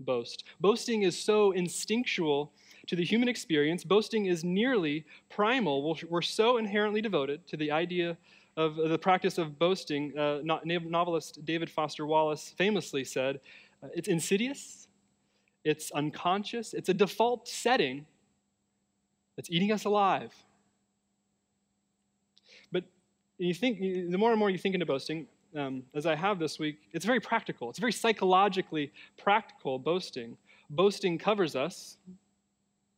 boast. 0.00 0.44
Boasting 0.60 1.02
is 1.02 1.18
so 1.18 1.52
instinctual 1.52 2.52
to 2.86 2.94
the 2.94 3.04
human 3.04 3.28
experience. 3.28 3.82
Boasting 3.82 4.26
is 4.26 4.44
nearly 4.44 5.06
primal. 5.30 5.96
We're 6.08 6.22
so 6.22 6.58
inherently 6.58 7.00
devoted 7.00 7.46
to 7.48 7.56
the 7.56 7.72
idea 7.72 8.16
of 8.58 8.76
the 8.76 8.98
practice 8.98 9.38
of 9.38 9.58
boasting. 9.58 10.16
Uh, 10.18 10.40
novelist 10.44 11.44
David 11.46 11.70
Foster 11.70 12.06
Wallace 12.06 12.54
famously 12.58 13.04
said, 13.04 13.40
uh, 13.82 13.88
It's 13.94 14.08
insidious, 14.08 14.87
it's 15.64 15.90
unconscious, 15.92 16.74
it's 16.74 16.88
a 16.88 16.94
default 16.94 17.48
setting 17.48 18.06
that's 19.36 19.50
eating 19.50 19.72
us 19.72 19.84
alive. 19.84 20.32
But 22.72 22.84
you 23.38 23.54
think, 23.54 23.80
the 23.80 24.18
more 24.18 24.30
and 24.30 24.38
more 24.38 24.50
you 24.50 24.58
think 24.58 24.74
into 24.74 24.86
boasting, 24.86 25.26
um, 25.56 25.82
as 25.94 26.06
I 26.06 26.14
have 26.14 26.38
this 26.38 26.58
week, 26.58 26.78
it's 26.92 27.04
very 27.04 27.20
practical. 27.20 27.70
It's 27.70 27.78
very 27.78 27.92
psychologically 27.92 28.92
practical 29.16 29.78
boasting. 29.78 30.36
Boasting 30.70 31.18
covers 31.18 31.56
us 31.56 31.96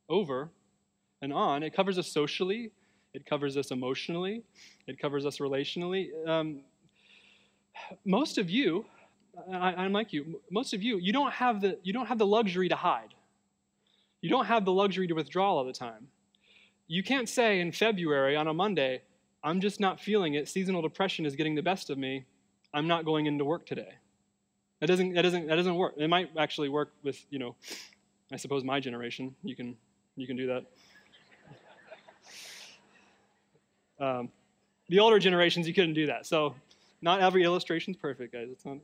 over 0.08 0.50
and 1.22 1.32
on. 1.32 1.62
It 1.62 1.74
covers 1.74 1.98
us 1.98 2.08
socially, 2.08 2.70
it 3.14 3.26
covers 3.26 3.56
us 3.56 3.70
emotionally, 3.70 4.42
it 4.86 4.98
covers 4.98 5.26
us 5.26 5.38
relationally. 5.38 6.08
Um, 6.26 6.60
most 8.04 8.38
of 8.38 8.50
you, 8.50 8.84
I, 9.52 9.84
am 9.84 9.92
like 9.92 10.12
you, 10.12 10.40
most 10.50 10.74
of 10.74 10.82
you, 10.82 10.98
you 10.98 11.12
don't, 11.12 11.32
have 11.32 11.60
the, 11.60 11.78
you 11.82 11.92
don't 11.92 12.06
have 12.06 12.18
the 12.18 12.26
luxury 12.26 12.68
to 12.68 12.76
hide. 12.76 13.14
You 14.20 14.30
don't 14.30 14.46
have 14.46 14.64
the 14.64 14.72
luxury 14.72 15.06
to 15.06 15.14
withdraw 15.14 15.56
all 15.56 15.64
the 15.64 15.72
time. 15.72 16.08
You 16.86 17.02
can't 17.02 17.28
say 17.28 17.60
in 17.60 17.72
February 17.72 18.36
on 18.36 18.48
a 18.48 18.54
Monday, 18.54 19.02
I'm 19.42 19.60
just 19.60 19.80
not 19.80 20.00
feeling 20.00 20.34
it. 20.34 20.48
Seasonal 20.48 20.82
depression 20.82 21.24
is 21.24 21.36
getting 21.36 21.54
the 21.54 21.62
best 21.62 21.88
of 21.90 21.98
me. 21.98 22.26
I'm 22.74 22.86
not 22.86 23.04
going 23.04 23.26
into 23.26 23.44
work 23.44 23.66
today. 23.66 23.94
That 24.80 24.86
doesn't, 24.86 25.14
that 25.14 25.22
doesn't, 25.22 25.46
that 25.46 25.56
doesn't 25.56 25.74
work. 25.74 25.94
It 25.96 26.08
might 26.08 26.30
actually 26.38 26.68
work 26.68 26.92
with, 27.02 27.24
you 27.30 27.38
know, 27.38 27.54
I 28.32 28.36
suppose 28.36 28.64
my 28.64 28.80
generation. 28.80 29.34
You 29.42 29.56
can, 29.56 29.76
you 30.16 30.26
can 30.26 30.36
do 30.36 30.46
that. 30.48 30.64
Um, 34.00 34.30
the 34.88 34.98
older 34.98 35.18
generations, 35.18 35.68
you 35.68 35.74
couldn't 35.74 35.94
do 35.94 36.06
that. 36.06 36.26
So 36.26 36.54
not 37.02 37.20
every 37.20 37.44
illustration 37.44 37.92
is 37.92 37.96
perfect, 37.96 38.32
guys. 38.32 38.48
It's 38.50 38.64
not. 38.64 38.78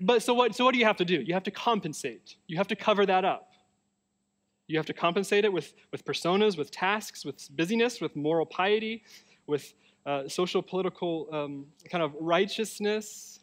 But 0.00 0.22
so 0.22 0.34
what, 0.34 0.54
so 0.54 0.64
what 0.64 0.72
do 0.72 0.78
you 0.78 0.84
have 0.84 0.96
to 0.96 1.04
do? 1.04 1.20
You 1.20 1.34
have 1.34 1.44
to 1.44 1.50
compensate. 1.50 2.36
You 2.46 2.56
have 2.56 2.68
to 2.68 2.76
cover 2.76 3.06
that 3.06 3.24
up. 3.24 3.52
You 4.66 4.78
have 4.78 4.86
to 4.86 4.92
compensate 4.94 5.44
it 5.44 5.52
with, 5.52 5.74
with 5.92 6.04
personas, 6.04 6.56
with 6.56 6.70
tasks, 6.70 7.24
with 7.24 7.48
busyness, 7.54 8.00
with 8.00 8.16
moral 8.16 8.46
piety, 8.46 9.02
with 9.46 9.74
uh, 10.06 10.28
social 10.28 10.62
political 10.62 11.28
um, 11.32 11.66
kind 11.90 12.02
of 12.02 12.14
righteousness, 12.20 13.40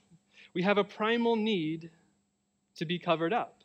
we 0.54 0.62
have 0.62 0.78
a 0.78 0.84
primal 0.84 1.36
need 1.36 1.90
to 2.76 2.86
be 2.86 3.00
covered 3.00 3.34
up. 3.34 3.58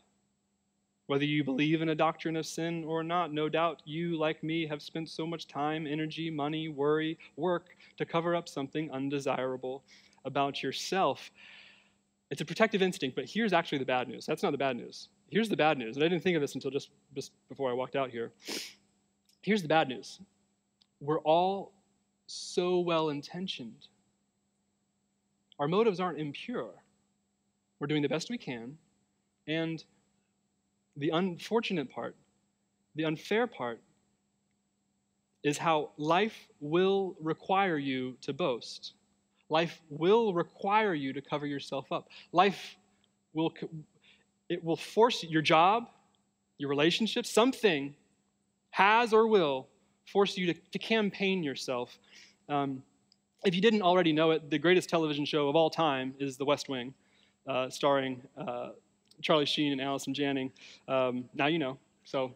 Whether 1.07 1.25
you 1.25 1.45
believe 1.45 1.83
in 1.83 1.91
a 1.91 1.95
doctrine 1.95 2.37
of 2.37 2.47
sin 2.47 2.85
or 2.85 3.05
not, 3.05 3.33
no 3.33 3.49
doubt 3.49 3.83
you, 3.85 4.19
like 4.19 4.43
me, 4.43 4.67
have 4.67 4.83
spent 4.83 5.09
so 5.09 5.27
much 5.27 5.47
time, 5.47 5.87
energy, 5.87 6.31
money, 6.31 6.69
worry, 6.69 7.19
work 7.37 7.77
to 7.99 8.05
cover 8.05 8.35
up 8.35 8.49
something 8.49 8.91
undesirable 8.91 9.85
about 10.25 10.63
yourself. 10.63 11.31
It's 12.31 12.41
a 12.41 12.45
protective 12.45 12.83
instinct, 12.83 13.15
but 13.15 13.27
here's 13.27 13.53
actually 13.53 13.79
the 13.79 13.85
bad 13.85 14.09
news. 14.09 14.27
That's 14.27 14.43
not 14.43 14.51
the 14.51 14.59
bad 14.59 14.77
news. 14.77 15.09
Here's 15.31 15.49
the 15.49 15.57
bad 15.57 15.79
news, 15.79 15.97
and 15.97 16.05
I 16.05 16.09
didn't 16.09 16.23
think 16.23 16.37
of 16.37 16.41
this 16.41 16.55
until 16.55 16.71
just, 16.71 16.91
just 17.15 17.33
before 17.49 17.71
I 17.71 17.73
walked 17.73 17.97
out 17.97 18.11
here. 18.11 18.33
Here's 19.43 19.63
the 19.63 19.69
bad 19.69 19.89
news 19.89 20.21
we're 21.01 21.21
all 21.21 21.73
so 22.27 22.81
well 22.81 23.11
intentioned. 23.11 23.89
Our 25.59 25.69
motives 25.69 26.01
aren't 26.01 26.19
impure. 26.19 26.71
We're 27.79 27.87
doing 27.87 28.03
the 28.03 28.09
best 28.09 28.31
we 28.31 28.39
can, 28.39 28.77
and 29.47 29.85
the 30.97 31.11
unfortunate 31.11 31.91
part, 31.91 32.17
the 32.95 33.05
unfair 33.05 33.47
part, 33.47 33.81
is 35.43 35.59
how 35.59 35.91
life 35.97 36.49
will 36.61 37.15
require 37.21 37.79
you 37.79 38.17
to 38.23 38.33
boast. 38.33 38.95
Life 39.49 39.81
will 39.91 40.35
require 40.35 40.95
you 40.95 41.13
to 41.13 41.21
cover 41.21 41.47
yourself 41.47 41.93
up. 41.93 42.09
Life 42.33 42.77
will 43.33 43.53
it 44.49 44.63
will 44.63 44.77
force 44.77 45.25
your 45.25 45.43
job, 45.43 45.89
your 46.59 46.71
relationships, 46.71 47.31
something 47.31 47.95
has 48.71 49.13
or 49.13 49.27
will 49.27 49.67
force 50.07 50.37
you 50.37 50.53
to, 50.53 50.61
to 50.73 50.79
campaign 50.79 51.43
yourself. 51.43 51.99
Um, 52.49 52.83
if 53.45 53.55
you 53.55 53.61
didn't 53.61 53.83
already 53.83 54.13
know 54.13 54.31
it, 54.33 54.51
the 54.51 54.59
greatest 54.59 54.89
television 54.89 55.25
show 55.25 55.49
of 55.49 55.57
all 55.57 55.71
time 55.71 56.15
is 56.19 56.37
The 56.37 56.45
West 56.45 56.69
Wing, 56.69 56.95
uh, 57.47 57.71
starring 57.71 58.23
uh, 58.37 58.71
Charlie 59.21 59.47
Sheen 59.47 59.73
and 59.73 59.81
Allison 59.81 60.15
Janney. 60.15 60.53
Um, 60.89 61.29
now 61.35 61.47
you 61.47 61.59
know. 61.59 61.79
So 62.05 62.35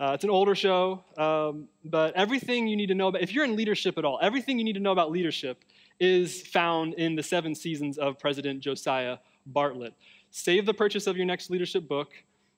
uh, 0.00 0.12
it's 0.14 0.24
an 0.24 0.30
older 0.30 0.54
show, 0.54 1.02
um, 1.16 1.68
but 1.84 2.14
everything 2.14 2.66
you 2.66 2.76
need 2.76 2.88
to 2.88 2.94
know 2.94 3.08
about, 3.08 3.22
if 3.22 3.32
you're 3.32 3.44
in 3.44 3.56
leadership 3.56 3.98
at 3.98 4.04
all, 4.04 4.18
everything 4.22 4.58
you 4.58 4.64
need 4.64 4.74
to 4.74 4.80
know 4.80 4.92
about 4.92 5.10
leadership 5.10 5.62
is 5.98 6.42
found 6.42 6.94
in 6.94 7.16
the 7.16 7.22
seven 7.22 7.54
seasons 7.54 7.98
of 7.98 8.18
President 8.18 8.60
Josiah 8.60 9.18
Bartlet. 9.52 9.92
Save 10.30 10.66
the 10.66 10.74
purchase 10.74 11.06
of 11.06 11.16
your 11.16 11.26
next 11.26 11.50
leadership 11.50 11.88
book. 11.88 12.12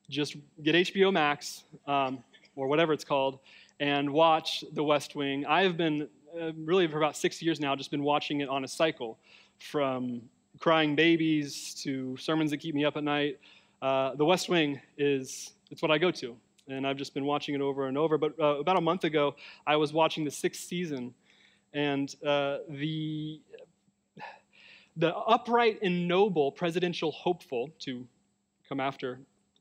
Just 0.09 0.37
get 0.63 0.75
HBO 0.75 1.13
Max 1.13 1.65
um, 1.87 2.25
or 2.57 2.67
whatever 2.67 2.93
it's 2.93 3.05
called 3.05 3.39
and 3.81 4.11
watch 4.11 4.65
The 4.73 4.83
West 4.83 5.15
Wing. 5.15 5.47
I 5.47 5.63
have 5.63 5.77
been, 5.77 6.09
uh, 6.39 6.53
really 6.57 6.87
for 6.89 6.99
about 6.99 7.17
six 7.17 7.41
years 7.41 7.61
now, 7.61 7.77
just 7.77 7.91
been 7.91 8.03
watching 8.03 8.41
it 8.41 8.49
on 8.49 8.65
a 8.65 8.69
cycle 8.69 9.19
from 9.59 10.23
crying 10.61 10.97
babies 10.97 11.75
to 11.83 12.17
sermons 12.17 12.51
that 12.51 12.59
keep 12.59 12.75
me 12.75 12.85
up 12.85 12.97
at 12.97 13.05
night. 13.05 13.39
Uh, 13.81 14.15
the 14.15 14.25
West 14.25 14.49
Wing 14.49 14.81
is 14.97 15.53
it's 15.71 15.83
what 15.83 15.91
I 15.91 15.99
go 15.99 16.11
to, 16.11 16.37
and 16.67 16.87
I've 16.87 16.97
just 16.97 17.15
been 17.15 17.25
watching 17.25 17.55
it 17.55 17.61
over 17.61 17.87
and 17.87 17.97
over. 17.97 18.19
But 18.19 18.35
uh, 18.41 18.59
about 18.59 18.77
a 18.77 18.81
month 18.81 19.05
ago, 19.05 19.37
I 19.67 19.77
was 19.77 19.93
watching 19.93 20.25
the 20.25 20.31
sixth 20.31 20.63
season, 20.63 21.15
and 21.73 22.15
uh, 22.25 22.59
the 22.69 23.41
the 24.97 25.15
upright 25.15 25.79
and 25.83 26.09
noble 26.09 26.51
presidential 26.51 27.13
hopeful 27.13 27.71
to 27.79 28.05
come 28.69 28.81
after 28.81 29.21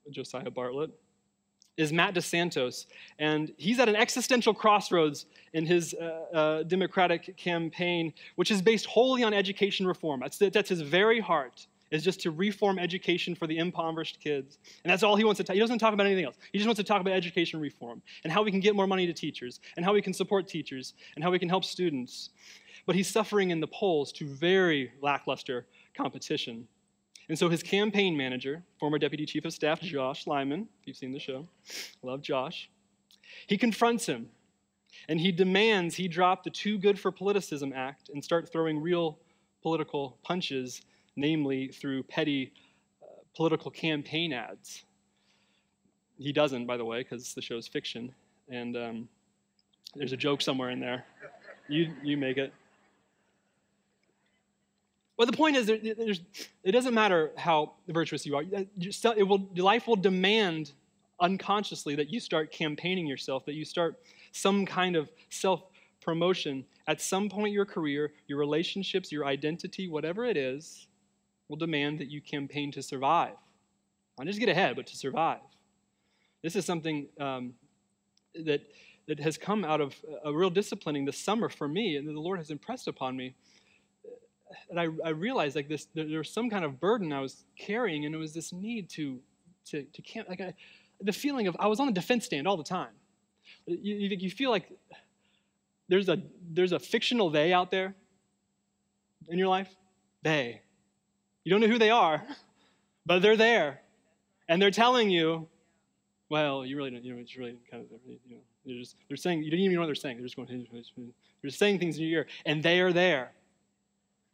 Josiah 0.09 0.49
Bartlet 0.49 0.91
is 1.77 1.93
Matt 1.93 2.15
DeSantis. 2.15 2.87
And 3.19 3.53
he's 3.57 3.79
at 3.79 3.87
an 3.87 3.95
existential 3.95 4.53
crossroads 4.53 5.27
in 5.53 5.65
his 5.65 5.93
uh, 5.93 6.35
uh, 6.35 6.63
Democratic 6.63 7.37
campaign, 7.37 8.13
which 8.35 8.49
is 8.49 8.61
based 8.61 8.87
wholly 8.87 9.23
on 9.23 9.33
education 9.33 9.85
reform. 9.85 10.21
That's, 10.21 10.39
that's 10.39 10.69
his 10.69 10.81
very 10.81 11.19
heart, 11.19 11.67
is 11.91 12.03
just 12.03 12.19
to 12.21 12.31
reform 12.31 12.79
education 12.79 13.35
for 13.35 13.47
the 13.47 13.57
impoverished 13.57 14.19
kids. 14.19 14.59
And 14.83 14.91
that's 14.91 15.03
all 15.03 15.15
he 15.15 15.23
wants 15.23 15.37
to 15.37 15.43
talk 15.43 15.53
He 15.53 15.59
doesn't 15.59 15.79
talk 15.79 15.93
about 15.93 16.05
anything 16.05 16.25
else. 16.25 16.35
He 16.51 16.57
just 16.57 16.67
wants 16.67 16.79
to 16.79 16.83
talk 16.83 17.01
about 17.01 17.13
education 17.13 17.59
reform 17.59 18.01
and 18.23 18.33
how 18.33 18.43
we 18.43 18.51
can 18.51 18.59
get 18.59 18.75
more 18.75 18.87
money 18.87 19.07
to 19.07 19.13
teachers 19.13 19.59
and 19.75 19.85
how 19.85 19.93
we 19.93 20.01
can 20.01 20.13
support 20.13 20.47
teachers 20.47 20.93
and 21.15 21.23
how 21.23 21.31
we 21.31 21.39
can 21.39 21.49
help 21.49 21.63
students. 21.63 22.29
But 22.85 22.95
he's 22.95 23.07
suffering 23.07 23.51
in 23.51 23.59
the 23.59 23.67
polls 23.67 24.11
to 24.13 24.25
very 24.25 24.91
lackluster 25.01 25.65
competition. 25.95 26.67
And 27.29 27.37
so 27.37 27.49
his 27.49 27.61
campaign 27.61 28.15
manager, 28.15 28.63
former 28.79 28.97
Deputy 28.97 29.25
Chief 29.25 29.43
of 29.45 29.53
Staff 29.53 29.81
Josh 29.81 30.27
Lyman, 30.27 30.67
if 30.81 30.87
you've 30.87 30.97
seen 30.97 31.11
the 31.11 31.19
show, 31.19 31.47
love 32.01 32.21
Josh, 32.21 32.69
he 33.47 33.57
confronts 33.57 34.05
him 34.05 34.29
and 35.09 35.19
he 35.19 35.31
demands 35.31 35.95
he 35.95 36.07
drop 36.07 36.43
the 36.43 36.49
Too 36.49 36.77
Good 36.77 36.99
for 36.99 37.11
Politicism 37.11 37.75
Act 37.75 38.09
and 38.09 38.23
start 38.23 38.51
throwing 38.51 38.81
real 38.81 39.19
political 39.61 40.17
punches, 40.23 40.81
namely 41.17 41.67
through 41.67 42.03
petty 42.03 42.53
uh, 43.03 43.07
political 43.35 43.69
campaign 43.69 44.31
ads. 44.31 44.85
He 46.17 46.31
doesn't, 46.31 46.65
by 46.65 46.77
the 46.77 46.85
way, 46.85 46.99
because 46.99 47.33
the 47.33 47.41
show's 47.41 47.67
fiction, 47.67 48.13
and 48.49 48.77
um, 48.77 49.09
there's 49.95 50.13
a 50.13 50.17
joke 50.17 50.41
somewhere 50.41 50.69
in 50.69 50.79
there. 50.79 51.05
You, 51.67 51.93
you 52.01 52.15
make 52.15 52.37
it. 52.37 52.53
But 55.17 55.25
the 55.25 55.35
point 55.35 55.57
is, 55.57 55.67
it 55.67 56.71
doesn't 56.71 56.93
matter 56.93 57.31
how 57.35 57.73
virtuous 57.87 58.25
you 58.25 58.35
are. 58.35 58.43
It 58.45 59.27
will, 59.27 59.49
life 59.55 59.87
will 59.87 59.95
demand 59.95 60.71
unconsciously 61.19 61.95
that 61.95 62.09
you 62.09 62.19
start 62.19 62.51
campaigning 62.51 63.07
yourself, 63.07 63.43
that 63.45 63.55
you 63.55 63.65
start 63.65 63.99
some 64.31 64.65
kind 64.65 64.95
of 64.95 65.09
self 65.29 65.63
promotion. 66.01 66.63
At 66.87 67.01
some 67.01 67.29
point 67.29 67.47
in 67.47 67.53
your 67.53 67.65
career, 67.65 68.13
your 68.27 68.37
relationships, 68.37 69.11
your 69.11 69.25
identity, 69.25 69.89
whatever 69.89 70.23
it 70.23 70.37
is, 70.37 70.86
will 71.47 71.57
demand 71.57 71.99
that 71.99 72.09
you 72.09 72.21
campaign 72.21 72.71
to 72.73 72.81
survive. 72.81 73.35
Not 74.17 74.27
just 74.27 74.39
get 74.39 74.49
ahead, 74.49 74.75
but 74.75 74.87
to 74.87 74.97
survive. 74.97 75.39
This 76.43 76.55
is 76.55 76.65
something 76.65 77.07
um, 77.19 77.53
that, 78.45 78.61
that 79.07 79.19
has 79.19 79.37
come 79.37 79.63
out 79.63 79.81
of 79.81 79.95
a 80.23 80.33
real 80.33 80.49
disciplining 80.49 81.05
this 81.05 81.17
summer 81.17 81.49
for 81.49 81.67
me, 81.67 81.97
and 81.97 82.07
the 82.07 82.19
Lord 82.19 82.39
has 82.39 82.51
impressed 82.51 82.87
upon 82.87 83.15
me 83.15 83.35
and 84.69 84.79
I, 84.79 84.87
I 85.03 85.09
realized 85.09 85.55
like 85.55 85.67
this, 85.67 85.87
there, 85.93 86.17
was 86.17 86.29
some 86.29 86.49
kind 86.49 86.65
of 86.65 86.79
burden 86.79 87.11
I 87.13 87.21
was 87.21 87.45
carrying, 87.57 88.05
and 88.05 88.13
it 88.13 88.17
was 88.17 88.33
this 88.33 88.53
need 88.53 88.89
to, 88.91 89.19
to, 89.65 89.83
to 89.83 90.01
camp, 90.01 90.29
like 90.29 90.41
I, 90.41 90.53
the 91.01 91.13
feeling 91.13 91.47
of 91.47 91.55
I 91.59 91.67
was 91.67 91.79
on 91.79 91.87
the 91.87 91.93
defense 91.93 92.25
stand 92.25 92.47
all 92.47 92.57
the 92.57 92.63
time. 92.63 92.91
You, 93.65 93.95
you, 93.95 94.17
you 94.19 94.31
feel 94.31 94.49
like 94.49 94.71
there's 95.87 96.09
a, 96.09 96.21
there's 96.51 96.71
a 96.71 96.79
fictional 96.79 97.29
they 97.29 97.53
out 97.53 97.71
there 97.71 97.95
in 99.29 99.37
your 99.37 99.47
life. 99.47 99.73
They. 100.23 100.61
You 101.47 101.51
don't 101.51 101.61
know 101.61 101.67
who 101.67 101.79
they 101.79 101.91
are, 101.91 102.21
but 103.05 103.21
they're 103.21 103.37
there. 103.37 103.79
And 104.49 104.61
they're 104.61 104.69
telling 104.69 105.09
you, 105.09 105.47
well, 106.27 106.65
you 106.65 106.75
really 106.75 106.91
don't, 106.91 107.05
you 107.05 107.13
know, 107.13 107.21
it's 107.21 107.37
really 107.37 107.55
kind 107.71 107.85
of, 107.85 107.89
you 108.05 108.35
know, 108.35 108.41
they're 108.65 108.75
just, 108.75 108.97
they're 109.07 109.15
saying, 109.15 109.43
you 109.43 109.51
don't 109.51 109.61
even 109.61 109.75
know 109.75 109.79
what 109.79 109.85
they're 109.85 109.95
saying. 109.95 110.17
They're 110.17 110.25
just 110.25 110.35
going, 110.35 110.49
they're 110.49 111.49
just 111.49 111.57
saying 111.57 111.79
things 111.79 111.99
in 111.99 112.03
your 112.03 112.19
ear, 112.19 112.27
and 112.45 112.61
they 112.61 112.81
are 112.81 112.91
there. 112.91 113.31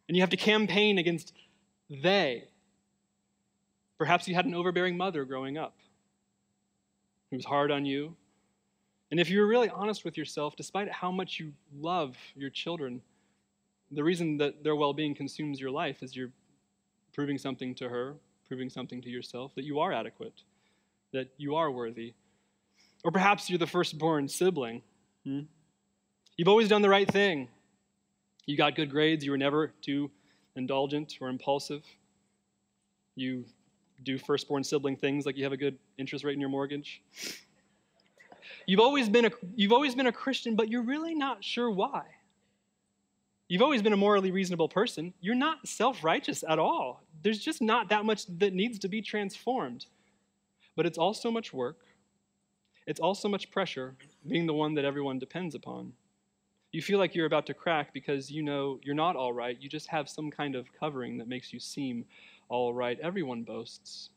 And 0.08 0.18
you 0.18 0.24
have 0.24 0.32
to 0.32 0.38
campaign 0.38 0.98
against 0.98 1.34
they. 1.88 2.46
Perhaps 4.00 4.28
you 4.28 4.34
had 4.34 4.48
an 4.48 4.56
overbearing 4.56 4.98
mother 4.98 5.24
growing 5.24 5.56
up 5.56 5.76
who 7.30 7.36
was 7.36 7.46
hard 7.46 7.70
on 7.70 7.86
you. 7.86 8.16
And 9.12 9.20
if 9.20 9.30
you're 9.30 9.46
really 9.46 9.70
honest 9.70 10.04
with 10.04 10.18
yourself, 10.18 10.56
despite 10.56 10.92
how 10.92 11.12
much 11.12 11.40
you 11.40 11.54
love 11.80 12.18
your 12.36 12.50
children, 12.50 13.04
the 13.92 14.04
reason 14.04 14.38
that 14.38 14.64
their 14.64 14.76
well 14.76 14.94
being 14.94 15.14
consumes 15.14 15.62
your 15.62 15.70
life 15.70 16.02
is 16.02 16.16
you're 16.16 16.32
proving 17.14 17.38
something 17.38 17.76
to 17.76 17.90
her, 17.90 18.16
proving 18.48 18.70
something 18.70 19.02
to 19.02 19.10
yourself 19.10 19.54
that 19.56 19.64
you 19.64 19.80
are 19.80 19.94
adequate, 19.94 20.42
that 21.12 21.30
you 21.38 21.56
are 21.56 21.72
worthy. 21.72 22.14
Or 23.04 23.12
perhaps 23.12 23.50
you're 23.50 23.60
the 23.60 23.68
firstborn 23.68 24.28
sibling. 24.28 24.82
Hmm? 25.26 25.42
You've 26.38 26.48
always 26.48 26.68
done 26.68 26.82
the 26.82 26.90
right 26.90 27.10
thing. 27.10 27.50
You 28.46 28.58
got 28.58 28.76
good 28.76 28.90
grades. 28.90 29.24
You 29.24 29.32
were 29.32 29.38
never 29.38 29.74
too 29.82 30.10
indulgent 30.56 31.18
or 31.22 31.30
impulsive. 31.30 31.84
You 33.16 33.46
do 34.04 34.18
firstborn 34.18 34.64
sibling 34.64 34.98
things 34.98 35.26
like 35.26 35.38
you 35.38 35.44
have 35.44 35.54
a 35.54 35.58
good 35.58 35.78
interest 35.98 36.26
rate 36.26 36.34
in 36.34 36.42
your 36.42 36.50
mortgage. 36.50 37.02
You've 38.66 38.80
always 38.80 39.10
been 39.10 39.26
a, 39.26 39.32
you've 39.56 39.72
always 39.72 39.96
been 39.96 40.08
a 40.08 40.12
Christian, 40.12 40.56
but 40.56 40.70
you're 40.70 40.84
really 40.84 41.16
not 41.16 41.44
sure 41.44 41.70
why. 41.70 42.04
You've 43.48 43.62
always 43.62 43.82
been 43.82 43.94
a 43.94 43.98
morally 43.98 44.32
reasonable 44.32 44.70
person. 44.70 45.14
You're 45.22 45.36
not 45.36 45.68
self 45.68 46.04
righteous 46.04 46.44
at 46.48 46.60
all. 46.60 47.04
There's 47.22 47.40
just 47.40 47.62
not 47.62 47.90
that 47.90 48.06
much 48.06 48.26
that 48.40 48.54
needs 48.54 48.80
to 48.80 48.88
be 48.88 49.02
transformed. 49.02 49.86
But 50.76 50.86
it's 50.86 50.98
all 50.98 51.14
so 51.14 51.32
much 51.32 51.54
work. 51.54 51.80
It's 52.88 53.00
all 53.00 53.16
so 53.16 53.30
much 53.30 53.52
pressure, 53.52 53.96
being 54.28 54.46
the 54.46 54.54
one 54.54 54.74
that 54.76 54.86
everyone 54.86 55.20
depends 55.20 55.56
upon. 55.56 55.94
You 56.72 56.82
feel 56.82 56.98
like 56.98 57.14
you're 57.14 57.28
about 57.28 57.46
to 57.46 57.54
crack 57.54 57.94
because 57.94 58.32
you 58.32 58.42
know 58.42 58.80
you're 58.82 58.96
not 58.96 59.16
all 59.16 59.32
right. 59.32 59.58
You 59.60 59.70
just 59.70 59.88
have 59.88 60.10
some 60.10 60.32
kind 60.32 60.56
of 60.56 60.68
covering 60.74 61.18
that 61.20 61.28
makes 61.28 61.54
you 61.54 61.60
seem 61.60 62.06
all 62.50 62.74
right. 62.74 63.00
Everyone 63.00 63.44
boasts. 63.44 64.10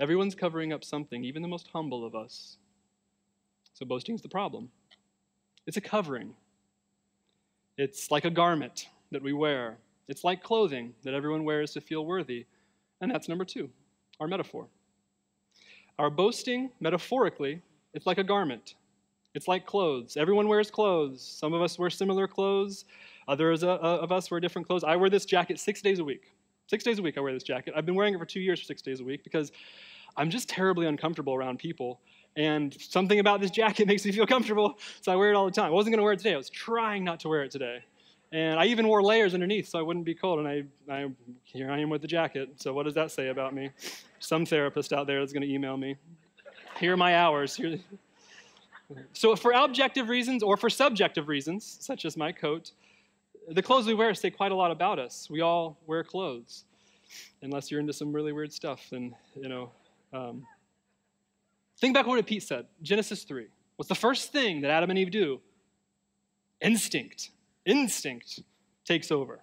Everyone's 0.00 0.34
covering 0.34 0.72
up 0.72 0.84
something, 0.84 1.24
even 1.24 1.42
the 1.42 1.48
most 1.48 1.68
humble 1.72 2.04
of 2.04 2.14
us. 2.14 2.56
So 3.74 3.86
boasting 3.86 4.16
is 4.16 4.22
the 4.22 4.28
problem. 4.28 4.70
It's 5.66 5.76
a 5.76 5.80
covering. 5.80 6.34
It's 7.78 8.10
like 8.10 8.24
a 8.24 8.30
garment 8.30 8.88
that 9.12 9.22
we 9.22 9.32
wear. 9.32 9.78
It's 10.08 10.24
like 10.24 10.42
clothing 10.42 10.94
that 11.04 11.14
everyone 11.14 11.44
wears 11.44 11.72
to 11.74 11.80
feel 11.80 12.04
worthy. 12.04 12.44
And 13.00 13.08
that's 13.08 13.28
number 13.28 13.44
two, 13.44 13.70
our 14.18 14.26
metaphor. 14.26 14.66
Our 15.96 16.10
boasting, 16.10 16.70
metaphorically, 16.80 17.62
it's 17.94 18.04
like 18.04 18.18
a 18.18 18.24
garment. 18.24 18.74
It's 19.34 19.46
like 19.46 19.64
clothes. 19.64 20.16
Everyone 20.16 20.48
wears 20.48 20.72
clothes. 20.72 21.22
Some 21.22 21.54
of 21.54 21.62
us 21.62 21.78
wear 21.78 21.88
similar 21.88 22.26
clothes. 22.26 22.84
Others 23.28 23.62
uh, 23.62 23.74
uh, 23.74 23.98
of 24.02 24.10
us 24.10 24.28
wear 24.28 24.40
different 24.40 24.66
clothes. 24.66 24.82
I 24.82 24.96
wear 24.96 25.08
this 25.08 25.24
jacket 25.24 25.60
six 25.60 25.80
days 25.80 26.00
a 26.00 26.04
week. 26.04 26.32
Six 26.66 26.82
days 26.82 26.98
a 26.98 27.02
week 27.02 27.16
I 27.16 27.20
wear 27.20 27.32
this 27.32 27.44
jacket. 27.44 27.74
I've 27.76 27.86
been 27.86 27.94
wearing 27.94 28.14
it 28.14 28.18
for 28.18 28.26
two 28.26 28.40
years 28.40 28.58
for 28.58 28.66
six 28.66 28.82
days 28.82 28.98
a 28.98 29.04
week 29.04 29.22
because 29.22 29.52
I'm 30.16 30.30
just 30.30 30.48
terribly 30.48 30.86
uncomfortable 30.86 31.34
around 31.34 31.60
people. 31.60 32.00
And 32.36 32.76
something 32.80 33.18
about 33.18 33.40
this 33.40 33.50
jacket 33.50 33.86
makes 33.88 34.04
me 34.04 34.12
feel 34.12 34.26
comfortable, 34.26 34.78
so 35.00 35.12
I 35.12 35.16
wear 35.16 35.30
it 35.30 35.34
all 35.34 35.46
the 35.46 35.52
time. 35.52 35.66
I 35.66 35.70
wasn't 35.70 35.92
going 35.92 35.98
to 35.98 36.04
wear 36.04 36.12
it 36.12 36.18
today. 36.18 36.34
I 36.34 36.36
was 36.36 36.50
trying 36.50 37.04
not 37.04 37.20
to 37.20 37.28
wear 37.28 37.42
it 37.42 37.50
today. 37.50 37.82
And 38.30 38.60
I 38.60 38.66
even 38.66 38.86
wore 38.86 39.02
layers 39.02 39.32
underneath 39.32 39.68
so 39.68 39.78
I 39.78 39.82
wouldn't 39.82 40.04
be 40.04 40.14
cold. 40.14 40.38
And 40.38 40.48
I, 40.48 40.92
I 40.92 41.06
here 41.44 41.70
I 41.70 41.78
am 41.80 41.88
with 41.88 42.02
the 42.02 42.08
jacket. 42.08 42.50
So 42.56 42.74
what 42.74 42.84
does 42.84 42.94
that 42.94 43.10
say 43.10 43.28
about 43.28 43.54
me? 43.54 43.70
Some 44.18 44.44
therapist 44.44 44.92
out 44.92 45.06
there 45.06 45.20
is 45.20 45.32
going 45.32 45.42
to 45.42 45.52
email 45.52 45.76
me. 45.76 45.96
Here 46.78 46.92
are 46.92 46.96
my 46.96 47.16
hours. 47.16 47.56
Here. 47.56 47.78
So 49.12 49.36
for 49.36 49.52
objective 49.52 50.08
reasons 50.08 50.42
or 50.42 50.56
for 50.56 50.70
subjective 50.70 51.28
reasons, 51.28 51.76
such 51.78 52.06
as 52.06 52.16
my 52.16 52.32
coat, 52.32 52.72
the 53.46 53.62
clothes 53.62 53.86
we 53.86 53.92
wear 53.92 54.14
say 54.14 54.30
quite 54.30 54.50
a 54.50 54.54
lot 54.54 54.70
about 54.70 54.98
us. 54.98 55.28
We 55.28 55.42
all 55.42 55.76
wear 55.86 56.02
clothes, 56.02 56.64
unless 57.42 57.70
you're 57.70 57.80
into 57.80 57.92
some 57.92 58.14
really 58.14 58.32
weird 58.32 58.50
stuff. 58.50 58.86
Then 58.90 59.14
you 59.36 59.50
know. 59.50 59.70
Um, 60.14 60.46
think 61.80 61.94
back 61.94 62.06
what 62.06 62.24
Pete 62.26 62.42
said. 62.42 62.66
Genesis 62.82 63.24
three. 63.24 63.48
What's 63.76 63.88
the 63.88 63.94
first 63.94 64.32
thing 64.32 64.62
that 64.62 64.70
Adam 64.70 64.90
and 64.90 64.98
Eve 64.98 65.10
do? 65.10 65.40
Instinct. 66.60 67.30
Instinct 67.64 68.40
takes 68.84 69.10
over. 69.10 69.40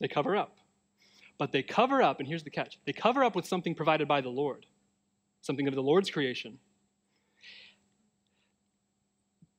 They 0.00 0.08
cover 0.08 0.36
up. 0.36 0.58
But 1.38 1.52
they 1.52 1.62
cover 1.62 2.02
up, 2.02 2.18
and 2.18 2.28
here's 2.28 2.44
the 2.44 2.50
catch 2.50 2.78
they 2.86 2.92
cover 2.92 3.22
up 3.22 3.36
with 3.36 3.46
something 3.46 3.74
provided 3.74 4.08
by 4.08 4.20
the 4.20 4.28
Lord, 4.28 4.66
something 5.42 5.68
of 5.68 5.74
the 5.74 5.82
Lord's 5.82 6.10
creation. 6.10 6.58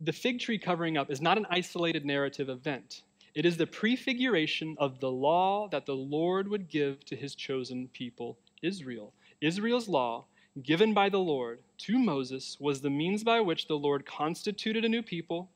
The 0.02 0.14
fig 0.14 0.40
tree 0.40 0.60
covering 0.60 0.98
up 0.98 1.10
is 1.10 1.22
not 1.22 1.38
an 1.38 1.48
isolated 1.50 2.06
narrative 2.06 2.50
event. 2.50 3.04
It 3.34 3.46
is 3.46 3.58
the 3.58 3.68
prefiguration 3.68 4.76
of 4.80 5.00
the 5.00 5.12
law 5.12 5.68
that 5.70 5.86
the 5.86 5.96
Lord 5.96 6.48
would 6.48 6.70
give 6.70 7.06
to 7.06 7.16
his 7.16 7.36
chosen 7.36 7.88
people, 7.94 8.38
Israel. 8.64 9.14
Israel's 9.42 9.88
law, 9.88 10.26
given 10.64 10.94
by 10.94 11.10
the 11.10 11.20
Lord 11.20 11.60
to 11.80 12.00
Moses, 12.00 12.58
was 12.60 12.82
the 12.82 12.90
means 12.90 13.24
by 13.24 13.40
which 13.40 13.68
the 13.68 13.78
Lord 13.78 14.06
constituted 14.06 14.86
a 14.86 14.90
new 14.90 15.04
people 15.04 15.50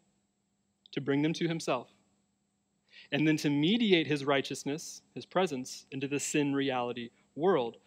to 0.92 1.02
bring 1.02 1.22
them 1.22 1.34
to 1.34 1.48
himself, 1.48 1.90
and 3.12 3.28
then 3.28 3.38
to 3.38 3.50
mediate 3.50 4.08
his 4.08 4.26
righteousness, 4.26 5.02
his 5.16 5.26
presence, 5.26 5.86
into 5.92 6.08
the 6.08 6.20
sin 6.20 6.54
reality 6.54 7.10
world. 7.36 7.78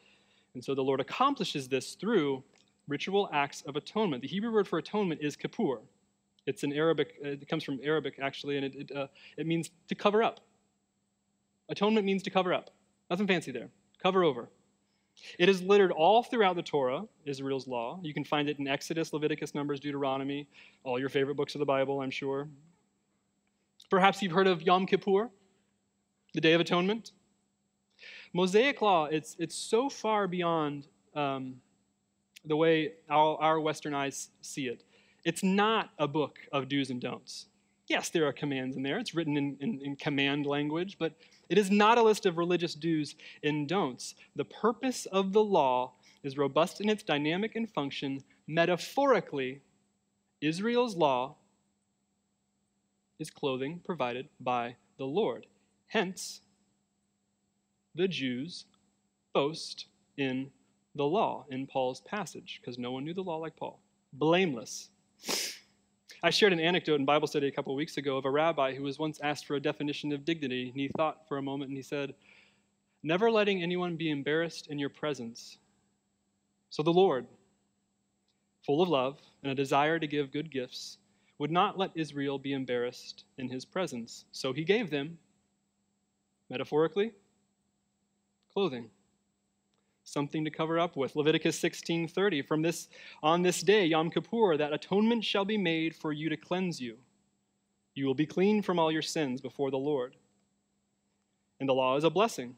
And 0.54 0.64
so 0.64 0.74
the 0.74 0.82
Lord 0.82 1.00
accomplishes 1.00 1.68
this 1.68 1.94
through 1.94 2.42
ritual 2.88 3.28
acts 3.32 3.62
of 3.62 3.76
atonement. 3.76 4.22
The 4.22 4.28
Hebrew 4.28 4.52
word 4.52 4.68
for 4.68 4.78
atonement 4.78 5.20
is 5.22 5.36
kippur. 5.36 5.80
It's 6.46 6.62
an 6.62 6.72
Arabic, 6.72 7.14
it 7.22 7.48
comes 7.48 7.64
from 7.64 7.80
Arabic 7.82 8.18
actually, 8.20 8.56
and 8.56 8.66
it, 8.66 8.90
it, 8.90 8.96
uh, 8.96 9.06
it 9.36 9.46
means 9.46 9.70
to 9.88 9.94
cover 9.94 10.22
up. 10.22 10.40
Atonement 11.68 12.04
means 12.04 12.22
to 12.24 12.30
cover 12.30 12.52
up. 12.52 12.70
Nothing 13.08 13.26
fancy 13.26 13.50
there. 13.50 13.70
Cover 14.02 14.24
over. 14.24 14.48
It 15.38 15.48
is 15.48 15.62
littered 15.62 15.92
all 15.92 16.22
throughout 16.22 16.56
the 16.56 16.62
Torah, 16.62 17.04
Israel's 17.24 17.66
law. 17.66 18.00
You 18.02 18.12
can 18.12 18.24
find 18.24 18.48
it 18.48 18.58
in 18.58 18.68
Exodus, 18.68 19.12
Leviticus, 19.12 19.54
Numbers, 19.54 19.80
Deuteronomy, 19.80 20.46
all 20.82 20.98
your 20.98 21.08
favorite 21.08 21.36
books 21.36 21.54
of 21.54 21.60
the 21.60 21.64
Bible, 21.64 22.00
I'm 22.00 22.10
sure. 22.10 22.48
Perhaps 23.90 24.22
you've 24.22 24.32
heard 24.32 24.46
of 24.46 24.62
Yom 24.62 24.86
Kippur, 24.86 25.30
the 26.32 26.40
Day 26.40 26.52
of 26.52 26.60
Atonement. 26.60 27.12
Mosaic 28.32 28.82
law, 28.82 29.04
it's, 29.04 29.36
it's 29.38 29.54
so 29.54 29.88
far 29.88 30.26
beyond 30.26 30.88
um, 31.14 31.56
the 32.44 32.56
way 32.56 32.92
our, 33.08 33.40
our 33.40 33.60
Western 33.60 33.94
eyes 33.94 34.30
see 34.40 34.66
it. 34.66 34.82
It's 35.24 35.42
not 35.42 35.90
a 35.98 36.06
book 36.06 36.38
of 36.52 36.68
do's 36.68 36.90
and 36.90 37.00
don'ts. 37.00 37.46
Yes, 37.86 38.10
there 38.10 38.26
are 38.26 38.32
commands 38.32 38.76
in 38.76 38.82
there. 38.82 38.98
It's 38.98 39.14
written 39.14 39.36
in, 39.36 39.56
in, 39.60 39.80
in, 39.82 39.96
command 39.96 40.46
language, 40.46 40.96
but 40.98 41.14
it 41.48 41.58
is 41.58 41.70
not 41.70 41.98
a 41.98 42.02
list 42.02 42.26
of 42.26 42.38
religious 42.38 42.74
do's 42.74 43.14
and 43.42 43.68
don'ts. 43.68 44.14
The 44.36 44.44
purpose 44.44 45.06
of 45.06 45.32
the 45.32 45.44
law 45.44 45.92
is 46.22 46.38
robust 46.38 46.80
in 46.80 46.88
its 46.88 47.02
dynamic 47.02 47.54
and 47.54 47.70
function. 47.70 48.24
Metaphorically, 48.46 49.62
Israel's 50.40 50.96
law 50.96 51.36
is 53.18 53.30
clothing 53.30 53.80
provided 53.84 54.28
by 54.40 54.76
the 54.98 55.04
Lord. 55.04 55.46
Hence, 55.86 56.40
the 57.94 58.08
Jews 58.08 58.64
boast 59.32 59.86
in 60.16 60.50
the 60.94 61.04
law 61.04 61.44
in 61.50 61.66
Paul's 61.66 62.00
passage, 62.00 62.60
because 62.60 62.78
no 62.78 62.92
one 62.92 63.04
knew 63.04 63.14
the 63.14 63.22
law 63.22 63.36
like 63.36 63.56
Paul. 63.56 63.80
Blameless 64.12 64.90
I 66.24 66.30
shared 66.30 66.54
an 66.54 66.60
anecdote 66.60 66.94
in 66.94 67.04
Bible 67.04 67.26
study 67.26 67.48
a 67.48 67.52
couple 67.52 67.74
weeks 67.74 67.98
ago 67.98 68.16
of 68.16 68.24
a 68.24 68.30
rabbi 68.30 68.72
who 68.72 68.82
was 68.82 68.98
once 68.98 69.20
asked 69.22 69.44
for 69.44 69.56
a 69.56 69.60
definition 69.60 70.10
of 70.10 70.24
dignity, 70.24 70.70
and 70.70 70.74
he 70.74 70.88
thought 70.96 71.28
for 71.28 71.36
a 71.36 71.42
moment 71.42 71.68
and 71.68 71.76
he 71.76 71.82
said, 71.82 72.14
Never 73.02 73.30
letting 73.30 73.62
anyone 73.62 73.96
be 73.96 74.10
embarrassed 74.10 74.68
in 74.68 74.78
your 74.78 74.88
presence. 74.88 75.58
So 76.70 76.82
the 76.82 76.94
Lord, 76.94 77.26
full 78.64 78.80
of 78.80 78.88
love 78.88 79.20
and 79.42 79.52
a 79.52 79.54
desire 79.54 79.98
to 79.98 80.06
give 80.06 80.32
good 80.32 80.50
gifts, 80.50 80.96
would 81.38 81.50
not 81.50 81.76
let 81.76 81.90
Israel 81.94 82.38
be 82.38 82.54
embarrassed 82.54 83.24
in 83.36 83.50
his 83.50 83.66
presence. 83.66 84.24
So 84.32 84.54
he 84.54 84.64
gave 84.64 84.88
them, 84.88 85.18
metaphorically, 86.48 87.12
clothing 88.50 88.88
something 90.04 90.44
to 90.44 90.50
cover 90.50 90.78
up 90.78 90.96
with. 90.96 91.16
Leviticus 91.16 91.58
16:30 91.58 92.42
from 92.42 92.62
this 92.62 92.88
on 93.22 93.42
this 93.42 93.62
day 93.62 93.86
Yom 93.86 94.10
Kippur 94.10 94.56
that 94.56 94.72
atonement 94.72 95.24
shall 95.24 95.44
be 95.44 95.58
made 95.58 95.94
for 95.94 96.12
you 96.12 96.28
to 96.28 96.36
cleanse 96.36 96.80
you. 96.80 96.98
You 97.94 98.06
will 98.06 98.14
be 98.14 98.26
clean 98.26 98.62
from 98.62 98.78
all 98.78 98.92
your 98.92 99.02
sins 99.02 99.40
before 99.40 99.70
the 99.70 99.78
Lord. 99.78 100.16
And 101.60 101.68
the 101.68 101.74
law 101.74 101.96
is 101.96 102.04
a 102.04 102.10
blessing. 102.10 102.56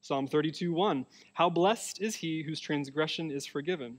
Psalm 0.00 0.26
32:1 0.28 1.06
How 1.34 1.50
blessed 1.50 2.00
is 2.00 2.16
he 2.16 2.42
whose 2.42 2.60
transgression 2.60 3.30
is 3.30 3.46
forgiven, 3.46 3.98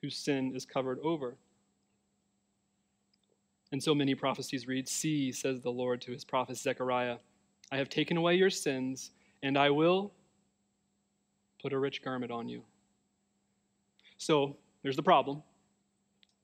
whose 0.00 0.16
sin 0.16 0.54
is 0.54 0.64
covered 0.64 0.98
over. 1.00 1.36
And 3.72 3.82
so 3.82 3.94
many 3.94 4.14
prophecies 4.14 4.68
read, 4.68 4.88
See, 4.88 5.32
says 5.32 5.60
the 5.60 5.72
Lord 5.72 6.00
to 6.02 6.12
his 6.12 6.24
prophet 6.24 6.56
Zechariah, 6.56 7.18
I 7.72 7.76
have 7.78 7.88
taken 7.88 8.16
away 8.16 8.36
your 8.36 8.50
sins, 8.50 9.10
and 9.42 9.58
I 9.58 9.70
will 9.70 10.12
put 11.64 11.72
a 11.72 11.78
rich 11.78 12.02
garment 12.02 12.30
on 12.30 12.46
you. 12.46 12.62
So 14.18 14.54
there's 14.82 14.96
the 14.96 15.02
problem, 15.02 15.42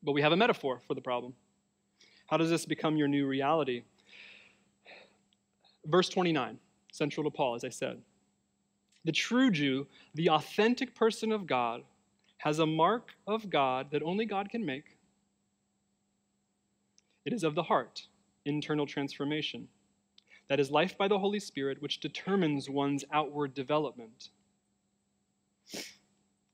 but 0.02 0.12
we 0.12 0.22
have 0.22 0.32
a 0.32 0.36
metaphor 0.36 0.80
for 0.88 0.94
the 0.94 1.00
problem. 1.02 1.34
How 2.26 2.38
does 2.38 2.48
this 2.48 2.64
become 2.64 2.96
your 2.96 3.06
new 3.06 3.26
reality? 3.26 3.82
Verse 5.84 6.08
29, 6.08 6.58
central 6.90 7.24
to 7.24 7.30
Paul, 7.30 7.54
as 7.54 7.64
I 7.64 7.68
said. 7.68 8.00
The 9.04 9.12
true 9.12 9.50
Jew, 9.50 9.86
the 10.14 10.30
authentic 10.30 10.94
person 10.94 11.32
of 11.32 11.46
God, 11.46 11.82
has 12.38 12.58
a 12.58 12.66
mark 12.66 13.10
of 13.26 13.50
God 13.50 13.88
that 13.92 14.02
only 14.02 14.24
God 14.24 14.48
can 14.48 14.64
make. 14.64 14.96
It 17.26 17.34
is 17.34 17.44
of 17.44 17.54
the 17.54 17.64
heart, 17.64 18.06
internal 18.46 18.86
transformation. 18.86 19.68
That 20.48 20.60
is 20.60 20.70
life 20.70 20.96
by 20.96 21.08
the 21.08 21.18
Holy 21.18 21.40
Spirit, 21.40 21.82
which 21.82 22.00
determines 22.00 22.70
one's 22.70 23.04
outward 23.12 23.52
development. 23.52 24.30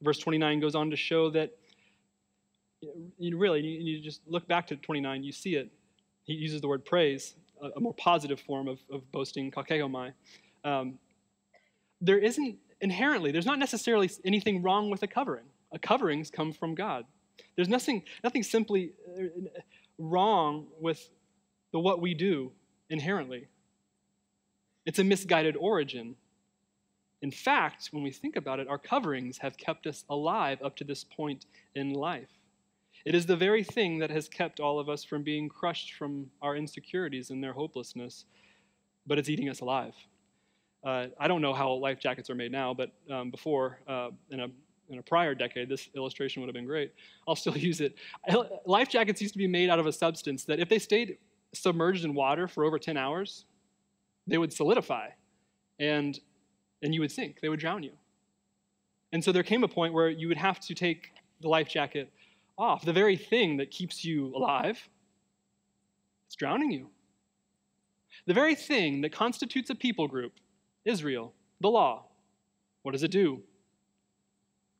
Verse 0.03 0.19
29 0.19 0.61
goes 0.61 0.75
on 0.75 0.91
to 0.91 0.97
show 0.97 1.31
that 1.31 1.53
you 3.19 3.37
really, 3.39 3.61
you 3.61 4.01
just 4.01 4.21
look 4.27 4.47
back 4.47 4.67
to 4.69 4.77
29, 4.77 5.25
you 5.25 5.33
see 5.33 5.55
it. 5.55 5.71
He 6.25 6.35
uses 6.35 6.61
the 6.61 6.69
word 6.69 6.85
praise, 6.85 7.35
a, 7.77 7.81
more 7.81 7.95
positive 7.95 8.41
form 8.41 8.69
of, 8.69 8.79
of 8.91 9.11
boasting, 9.13 9.51
kauchaomai. 9.51 10.13
Um, 10.65 10.99
there 12.01 12.19
isn't 12.19 12.59
inherently, 12.81 13.33
there's 13.33 13.47
not 13.47 13.59
necessarily 13.59 14.11
anything 14.25 14.63
wrong 14.63 14.91
with 14.91 15.03
a 15.03 15.07
covering. 15.07 15.47
A 15.73 15.79
coverings 15.79 16.31
come 16.31 16.53
from 16.53 16.75
God. 16.75 17.05
There's 17.55 17.69
nothing, 17.69 18.03
nothing 18.23 18.43
simply 18.43 18.93
uh, 19.19 19.25
wrong 19.99 20.67
with 20.81 21.11
the 21.73 21.81
what 21.81 22.01
we 22.01 22.15
do 22.15 22.53
inherently. 22.89 23.49
It's 24.85 24.99
a 24.99 25.05
misguided 25.05 25.57
origin. 25.57 26.17
In 27.23 27.31
fact, 27.31 27.89
when 27.93 28.03
we 28.03 28.11
think 28.11 28.37
about 28.37 28.61
it, 28.61 28.69
our 28.69 28.79
coverings 28.79 29.39
have 29.39 29.57
kept 29.57 29.87
us 29.87 30.05
alive 30.11 30.59
up 30.63 30.77
to 30.77 30.85
this 30.85 31.05
point 31.05 31.47
in 31.75 31.93
life. 31.93 32.29
It 33.05 33.15
is 33.15 33.25
the 33.25 33.37
very 33.37 33.63
thing 33.63 33.99
that 34.01 34.11
has 34.11 34.29
kept 34.29 34.61
all 34.61 34.79
of 34.79 34.89
us 34.89 35.05
from 35.05 35.23
being 35.23 35.49
crushed 35.49 35.95
from 35.95 36.27
our 36.43 36.57
insecurities 36.57 37.31
and 37.31 37.43
their 37.43 37.53
hopelessness, 37.53 38.25
but 39.07 39.19
it's 39.19 39.29
eating 39.29 39.49
us 39.49 39.61
alive. 39.61 39.95
Uh, 40.85 41.07
I 41.19 41.29
don't 41.29 41.41
know 41.41 41.55
how 41.55 41.73
life 41.75 42.01
jackets 42.01 42.31
are 42.31 42.35
made 42.35 42.53
now, 42.53 42.75
but 42.75 42.93
um, 43.11 43.31
before, 43.31 43.81
uh, 43.89 44.11
in, 44.31 44.41
a, 44.41 44.49
in 44.89 44.99
a 44.99 45.03
prior 45.03 45.35
decade, 45.35 45.69
this 45.69 45.89
illustration 45.97 46.43
would 46.43 46.49
have 46.49 46.55
been 46.55 46.67
great. 46.67 46.93
I'll 47.27 47.37
still 47.37 47.57
use 47.71 47.81
it. 47.81 47.95
Life 48.67 48.89
jackets 48.89 49.23
used 49.23 49.35
to 49.35 49.39
be 49.39 49.49
made 49.49 49.71
out 49.71 49.79
of 49.79 49.87
a 49.87 49.93
substance 49.93 50.45
that, 50.45 50.59
if 50.59 50.69
they 50.69 50.79
stayed 50.79 51.19
submerged 51.55 52.05
in 52.05 52.15
water 52.15 52.47
for 52.47 52.65
over 52.65 52.79
10 52.79 52.97
hours, 52.97 53.47
they 54.27 54.39
would 54.39 54.53
solidify. 54.53 55.09
And 55.79 56.19
and 56.83 56.95
you 56.95 57.01
would 57.01 57.13
sink, 57.13 57.41
they 57.41 57.49
would 57.49 57.61
drown 57.61 57.83
you. 57.83 57.93
And 59.13 59.23
so 59.23 59.33
there 59.33 59.43
came 59.43 59.65
a 59.65 59.69
point 59.69 59.95
where 59.95 60.09
you 60.09 60.29
would 60.29 60.37
have 60.37 60.61
to 60.61 60.75
take 60.75 61.13
the 61.41 61.49
life 61.49 61.69
jacket 61.69 62.13
off. 62.59 62.85
The 62.85 62.93
very 62.93 63.17
thing 63.17 63.57
that 63.59 63.71
keeps 63.71 64.05
you 64.05 64.35
alive, 64.35 64.89
it's 66.27 66.37
drowning 66.37 66.71
you. 66.71 66.89
The 68.27 68.35
very 68.35 68.55
thing 68.55 69.03
that 69.03 69.13
constitutes 69.13 69.71
a 69.71 69.75
people 69.75 70.09
group, 70.09 70.33
Israel, 70.85 71.33
the 71.61 71.69
law, 71.69 72.07
what 72.83 72.93
does 72.93 73.03
it 73.03 73.11
do? 73.11 73.43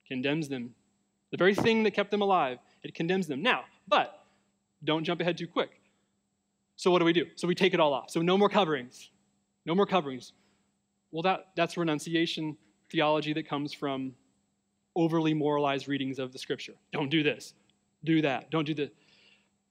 Condemns 0.09 0.49
them. 0.49 0.75
The 1.31 1.37
very 1.37 1.55
thing 1.55 1.83
that 1.85 1.93
kept 1.93 2.11
them 2.11 2.23
alive, 2.23 2.59
it 2.83 2.95
condemns 2.95 3.27
them. 3.27 3.43
Now, 3.43 3.65
but 3.89 4.25
don't 4.85 5.05
jump 5.05 5.21
ahead 5.21 5.37
too 5.37 5.49
quick. 5.49 5.81
So 6.77 6.91
what 6.91 7.01
do 7.01 7.05
we 7.05 7.13
do? 7.13 7.27
So 7.37 7.49
we 7.49 7.55
take 7.55 7.75
it 7.75 7.81
all 7.81 7.93
off. 7.93 8.11
So 8.11 8.21
no 8.23 8.37
more 8.39 8.49
coverings. 8.49 9.11
No 9.65 9.75
more 9.75 9.87
coverings. 9.87 10.33
Well, 11.17 11.23
that, 11.23 11.47
that's 11.57 11.79
renunciation 11.79 12.59
theology 12.91 13.33
that 13.33 13.49
comes 13.49 13.73
from 13.73 14.13
overly 14.95 15.33
moralized 15.33 15.89
readings 15.89 16.19
of 16.19 16.31
the 16.31 16.39
scripture. 16.39 16.75
Don't 16.93 17.09
do 17.09 17.23
this. 17.23 17.55
Do 18.05 18.21
that. 18.21 18.51
Don't 18.51 18.67
do 18.67 18.75
this. 18.75 18.91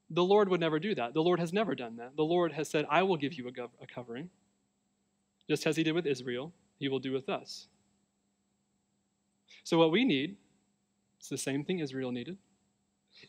The 0.09 0.23
Lord 0.23 0.49
would 0.49 0.59
never 0.59 0.79
do 0.79 0.95
that. 0.95 1.13
The 1.13 1.21
Lord 1.21 1.39
has 1.39 1.53
never 1.53 1.75
done 1.75 1.97
that. 1.97 2.15
The 2.15 2.23
Lord 2.23 2.51
has 2.53 2.67
said, 2.67 2.87
I 2.89 3.03
will 3.03 3.15
give 3.15 3.35
you 3.35 3.47
a, 3.47 3.51
gov- 3.51 3.69
a 3.79 3.85
covering. 3.85 4.31
Just 5.47 5.67
as 5.67 5.77
he 5.77 5.83
did 5.83 5.93
with 5.93 6.07
Israel, 6.07 6.51
he 6.79 6.87
will 6.87 6.97
do 6.97 7.11
with 7.11 7.29
us. 7.29 7.67
So, 9.63 9.77
what 9.77 9.91
we 9.91 10.03
need 10.03 10.37
is 11.21 11.29
the 11.29 11.37
same 11.37 11.63
thing 11.63 11.77
Israel 11.77 12.11
needed 12.11 12.39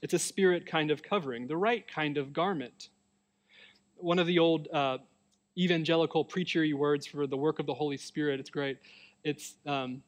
it's 0.00 0.14
a 0.14 0.18
spirit 0.18 0.64
kind 0.64 0.90
of 0.90 1.02
covering, 1.02 1.48
the 1.48 1.56
right 1.58 1.86
kind 1.86 2.16
of 2.16 2.32
garment. 2.32 2.88
One 3.96 4.18
of 4.18 4.26
the 4.26 4.38
old 4.38 4.68
uh, 4.72 4.98
evangelical 5.58 6.24
preachery 6.24 6.74
words 6.74 7.06
for 7.06 7.26
the 7.26 7.36
work 7.36 7.58
of 7.58 7.66
the 7.66 7.74
Holy 7.74 7.96
Spirit, 7.96 8.40
it's 8.40 8.50
great. 8.50 8.78
It's, 9.24 9.54
um, 9.66 10.02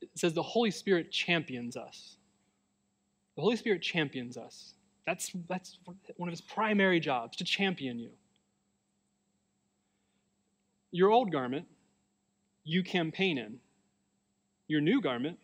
it 0.00 0.10
says 0.14 0.34
the 0.34 0.42
Holy 0.42 0.70
Spirit 0.70 1.10
champions 1.10 1.76
us. 1.76 2.16
The 3.36 3.42
Holy 3.42 3.56
Spirit 3.56 3.82
champions 3.82 4.36
us. 4.36 4.74
That's, 5.06 5.30
that's 5.48 5.78
one 6.16 6.28
of 6.28 6.32
his 6.32 6.40
primary 6.40 7.00
jobs, 7.00 7.36
to 7.38 7.44
champion 7.44 7.98
you. 7.98 8.10
Your 10.90 11.10
old 11.10 11.32
garment, 11.32 11.66
you 12.64 12.82
campaign 12.82 13.38
in. 13.38 13.58
Your 14.68 14.80
new 14.80 15.00
garment, 15.00 15.38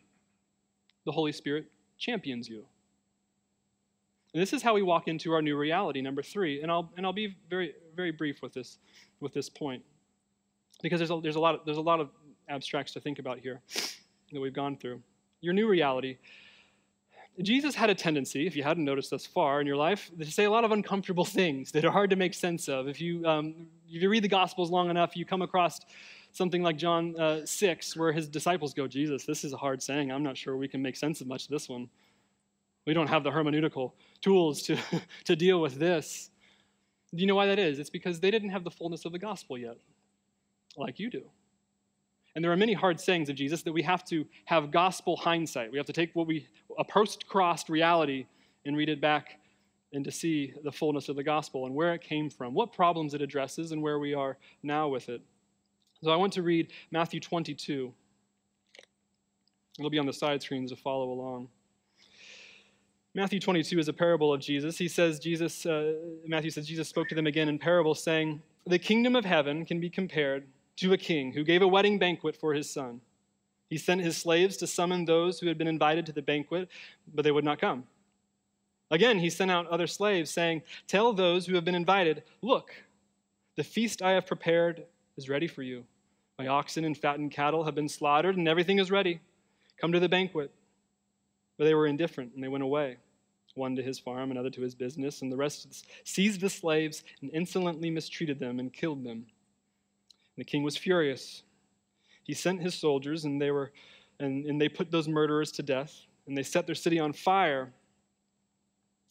the 1.04 1.12
Holy 1.12 1.32
Spirit 1.32 1.66
champions 1.98 2.48
you. 2.48 2.64
And 4.32 4.40
this 4.40 4.52
is 4.52 4.62
how 4.62 4.74
we 4.74 4.82
walk 4.82 5.08
into 5.08 5.32
our 5.32 5.42
new 5.42 5.56
reality, 5.56 6.00
number 6.00 6.22
three. 6.22 6.62
And 6.62 6.70
I'll, 6.70 6.90
and 6.96 7.04
I'll 7.04 7.12
be 7.12 7.36
very, 7.48 7.74
very 7.96 8.12
brief 8.12 8.42
with 8.42 8.52
this, 8.52 8.78
with 9.20 9.34
this 9.34 9.48
point. 9.48 9.82
Because 10.82 11.00
there's 11.00 11.10
a, 11.10 11.20
there's, 11.20 11.36
a 11.36 11.40
lot 11.40 11.56
of, 11.56 11.60
there's 11.64 11.78
a 11.78 11.82
lot 11.82 12.00
of 12.00 12.10
abstracts 12.48 12.92
to 12.92 13.00
think 13.00 13.18
about 13.18 13.38
here 13.38 13.60
that 14.32 14.40
we've 14.40 14.54
gone 14.54 14.76
through. 14.76 15.02
Your 15.40 15.52
new 15.52 15.68
reality. 15.68 16.18
Jesus 17.42 17.74
had 17.74 17.90
a 17.90 17.94
tendency, 17.94 18.46
if 18.46 18.54
you 18.54 18.62
hadn't 18.62 18.84
noticed 18.84 19.10
thus 19.10 19.24
far 19.24 19.60
in 19.60 19.66
your 19.66 19.76
life, 19.76 20.10
to 20.18 20.30
say 20.30 20.44
a 20.44 20.50
lot 20.50 20.64
of 20.64 20.72
uncomfortable 20.72 21.24
things 21.40 21.72
that 21.72 21.84
are 21.84 21.90
hard 21.90 22.10
to 22.10 22.16
make 22.16 22.34
sense 22.34 22.68
of. 22.68 22.86
If 22.86 23.00
you, 23.00 23.24
um, 23.26 23.66
if 23.88 24.02
you 24.02 24.08
read 24.08 24.22
the 24.22 24.28
Gospels 24.28 24.70
long 24.70 24.90
enough, 24.90 25.16
you 25.16 25.24
come 25.24 25.42
across 25.42 25.80
something 26.32 26.62
like 26.62 26.76
John 26.76 27.18
uh, 27.18 27.44
6, 27.44 27.96
where 27.96 28.12
his 28.12 28.28
disciples 28.28 28.74
go, 28.74 28.86
Jesus, 28.86 29.24
this 29.24 29.42
is 29.42 29.52
a 29.52 29.56
hard 29.56 29.82
saying. 29.82 30.12
I'm 30.12 30.22
not 30.22 30.36
sure 30.36 30.56
we 30.56 30.68
can 30.68 30.82
make 30.82 30.96
sense 30.96 31.20
of 31.20 31.26
much 31.26 31.44
of 31.44 31.50
this 31.50 31.68
one. 31.68 31.88
We 32.86 32.94
don't 32.94 33.08
have 33.08 33.24
the 33.24 33.30
hermeneutical 33.30 33.92
tools 34.20 34.62
to, 34.62 34.76
to 35.24 35.36
deal 35.36 35.60
with 35.60 35.76
this. 35.78 36.30
Do 37.14 37.20
you 37.20 37.26
know 37.26 37.34
why 37.34 37.46
that 37.46 37.58
is? 37.58 37.78
It's 37.78 37.90
because 37.90 38.20
they 38.20 38.30
didn't 38.30 38.50
have 38.50 38.64
the 38.64 38.70
fullness 38.70 39.04
of 39.04 39.12
the 39.12 39.18
gospel 39.18 39.58
yet, 39.58 39.76
like 40.76 40.98
you 40.98 41.10
do. 41.10 41.22
And 42.34 42.44
there 42.44 42.52
are 42.52 42.56
many 42.56 42.72
hard 42.72 43.00
sayings 43.00 43.28
of 43.28 43.34
Jesus 43.34 43.62
that 43.62 43.72
we 43.72 43.82
have 43.82 44.04
to 44.06 44.24
have 44.44 44.70
gospel 44.70 45.16
hindsight. 45.16 45.72
We 45.72 45.78
have 45.78 45.86
to 45.86 45.92
take 45.92 46.14
what 46.14 46.28
we, 46.28 46.46
a 46.78 46.84
post 46.84 47.26
crossed 47.26 47.68
reality, 47.68 48.26
and 48.64 48.76
read 48.76 48.88
it 48.88 49.00
back 49.00 49.40
and 49.92 50.04
to 50.04 50.10
see 50.10 50.54
the 50.62 50.70
fullness 50.70 51.08
of 51.08 51.16
the 51.16 51.22
gospel 51.22 51.66
and 51.66 51.74
where 51.74 51.94
it 51.94 52.02
came 52.02 52.30
from, 52.30 52.54
what 52.54 52.72
problems 52.72 53.14
it 53.14 53.22
addresses, 53.22 53.72
and 53.72 53.82
where 53.82 53.98
we 53.98 54.14
are 54.14 54.36
now 54.62 54.88
with 54.88 55.08
it. 55.08 55.20
So 56.02 56.10
I 56.10 56.16
want 56.16 56.32
to 56.34 56.42
read 56.42 56.72
Matthew 56.90 57.20
22. 57.20 57.92
It'll 59.78 59.90
be 59.90 59.98
on 59.98 60.06
the 60.06 60.12
side 60.12 60.42
screens 60.42 60.70
to 60.70 60.76
follow 60.76 61.10
along. 61.10 61.48
Matthew 63.12 63.40
22 63.40 63.80
is 63.80 63.88
a 63.88 63.92
parable 63.92 64.32
of 64.32 64.40
Jesus. 64.40 64.78
He 64.78 64.86
says, 64.86 65.18
Jesus, 65.18 65.66
uh, 65.66 65.94
Matthew 66.26 66.50
says, 66.50 66.66
Jesus 66.66 66.88
spoke 66.88 67.08
to 67.08 67.16
them 67.16 67.26
again 67.26 67.48
in 67.48 67.58
parable, 67.58 67.96
saying, 67.96 68.40
The 68.66 68.78
kingdom 68.78 69.16
of 69.16 69.24
heaven 69.24 69.64
can 69.64 69.80
be 69.80 69.90
compared 69.90 70.46
to 70.76 70.92
a 70.92 70.96
king 70.96 71.32
who 71.32 71.42
gave 71.42 71.60
a 71.60 71.66
wedding 71.66 71.98
banquet 71.98 72.36
for 72.36 72.54
his 72.54 72.70
son. 72.70 73.00
He 73.68 73.78
sent 73.78 74.00
his 74.00 74.16
slaves 74.16 74.56
to 74.58 74.66
summon 74.68 75.04
those 75.04 75.40
who 75.40 75.48
had 75.48 75.58
been 75.58 75.66
invited 75.66 76.06
to 76.06 76.12
the 76.12 76.22
banquet, 76.22 76.68
but 77.12 77.22
they 77.22 77.32
would 77.32 77.44
not 77.44 77.60
come. 77.60 77.84
Again, 78.92 79.18
he 79.18 79.30
sent 79.30 79.50
out 79.50 79.66
other 79.66 79.88
slaves, 79.88 80.30
saying, 80.30 80.62
Tell 80.86 81.12
those 81.12 81.46
who 81.46 81.56
have 81.56 81.64
been 81.64 81.74
invited, 81.74 82.22
Look, 82.42 82.70
the 83.56 83.64
feast 83.64 84.02
I 84.02 84.12
have 84.12 84.26
prepared 84.26 84.84
is 85.16 85.28
ready 85.28 85.48
for 85.48 85.64
you. 85.64 85.84
My 86.38 86.46
oxen 86.46 86.84
and 86.84 86.96
fattened 86.96 87.32
cattle 87.32 87.64
have 87.64 87.74
been 87.74 87.88
slaughtered, 87.88 88.36
and 88.36 88.46
everything 88.46 88.78
is 88.78 88.90
ready. 88.90 89.20
Come 89.80 89.90
to 89.92 90.00
the 90.00 90.08
banquet. 90.08 90.52
But 91.60 91.66
they 91.66 91.74
were 91.74 91.86
indifferent 91.86 92.32
and 92.34 92.42
they 92.42 92.48
went 92.48 92.64
away, 92.64 92.96
one 93.54 93.76
to 93.76 93.82
his 93.82 93.98
farm, 93.98 94.30
another 94.30 94.48
to 94.48 94.62
his 94.62 94.74
business, 94.74 95.20
and 95.20 95.30
the 95.30 95.36
rest 95.36 95.84
seized 96.04 96.40
the 96.40 96.48
slaves 96.48 97.04
and 97.20 97.30
insolently 97.34 97.90
mistreated 97.90 98.38
them 98.38 98.58
and 98.58 98.72
killed 98.72 99.04
them. 99.04 99.18
And 99.18 100.38
the 100.38 100.44
king 100.44 100.62
was 100.62 100.78
furious. 100.78 101.42
He 102.22 102.32
sent 102.32 102.62
his 102.62 102.74
soldiers, 102.74 103.26
and 103.26 103.38
they 103.38 103.50
were 103.50 103.72
and, 104.18 104.46
and 104.46 104.58
they 104.58 104.70
put 104.70 104.90
those 104.90 105.06
murderers 105.06 105.52
to 105.52 105.62
death, 105.62 105.94
and 106.26 106.34
they 106.34 106.42
set 106.42 106.64
their 106.64 106.74
city 106.74 106.98
on 106.98 107.12
fire. 107.12 107.70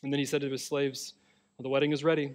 And 0.01 0.11
then 0.11 0.19
he 0.19 0.25
said 0.25 0.41
to 0.41 0.49
his 0.49 0.65
slaves, 0.65 1.13
well, 1.55 1.65
The 1.65 1.69
wedding 1.69 1.91
is 1.91 2.03
ready. 2.03 2.33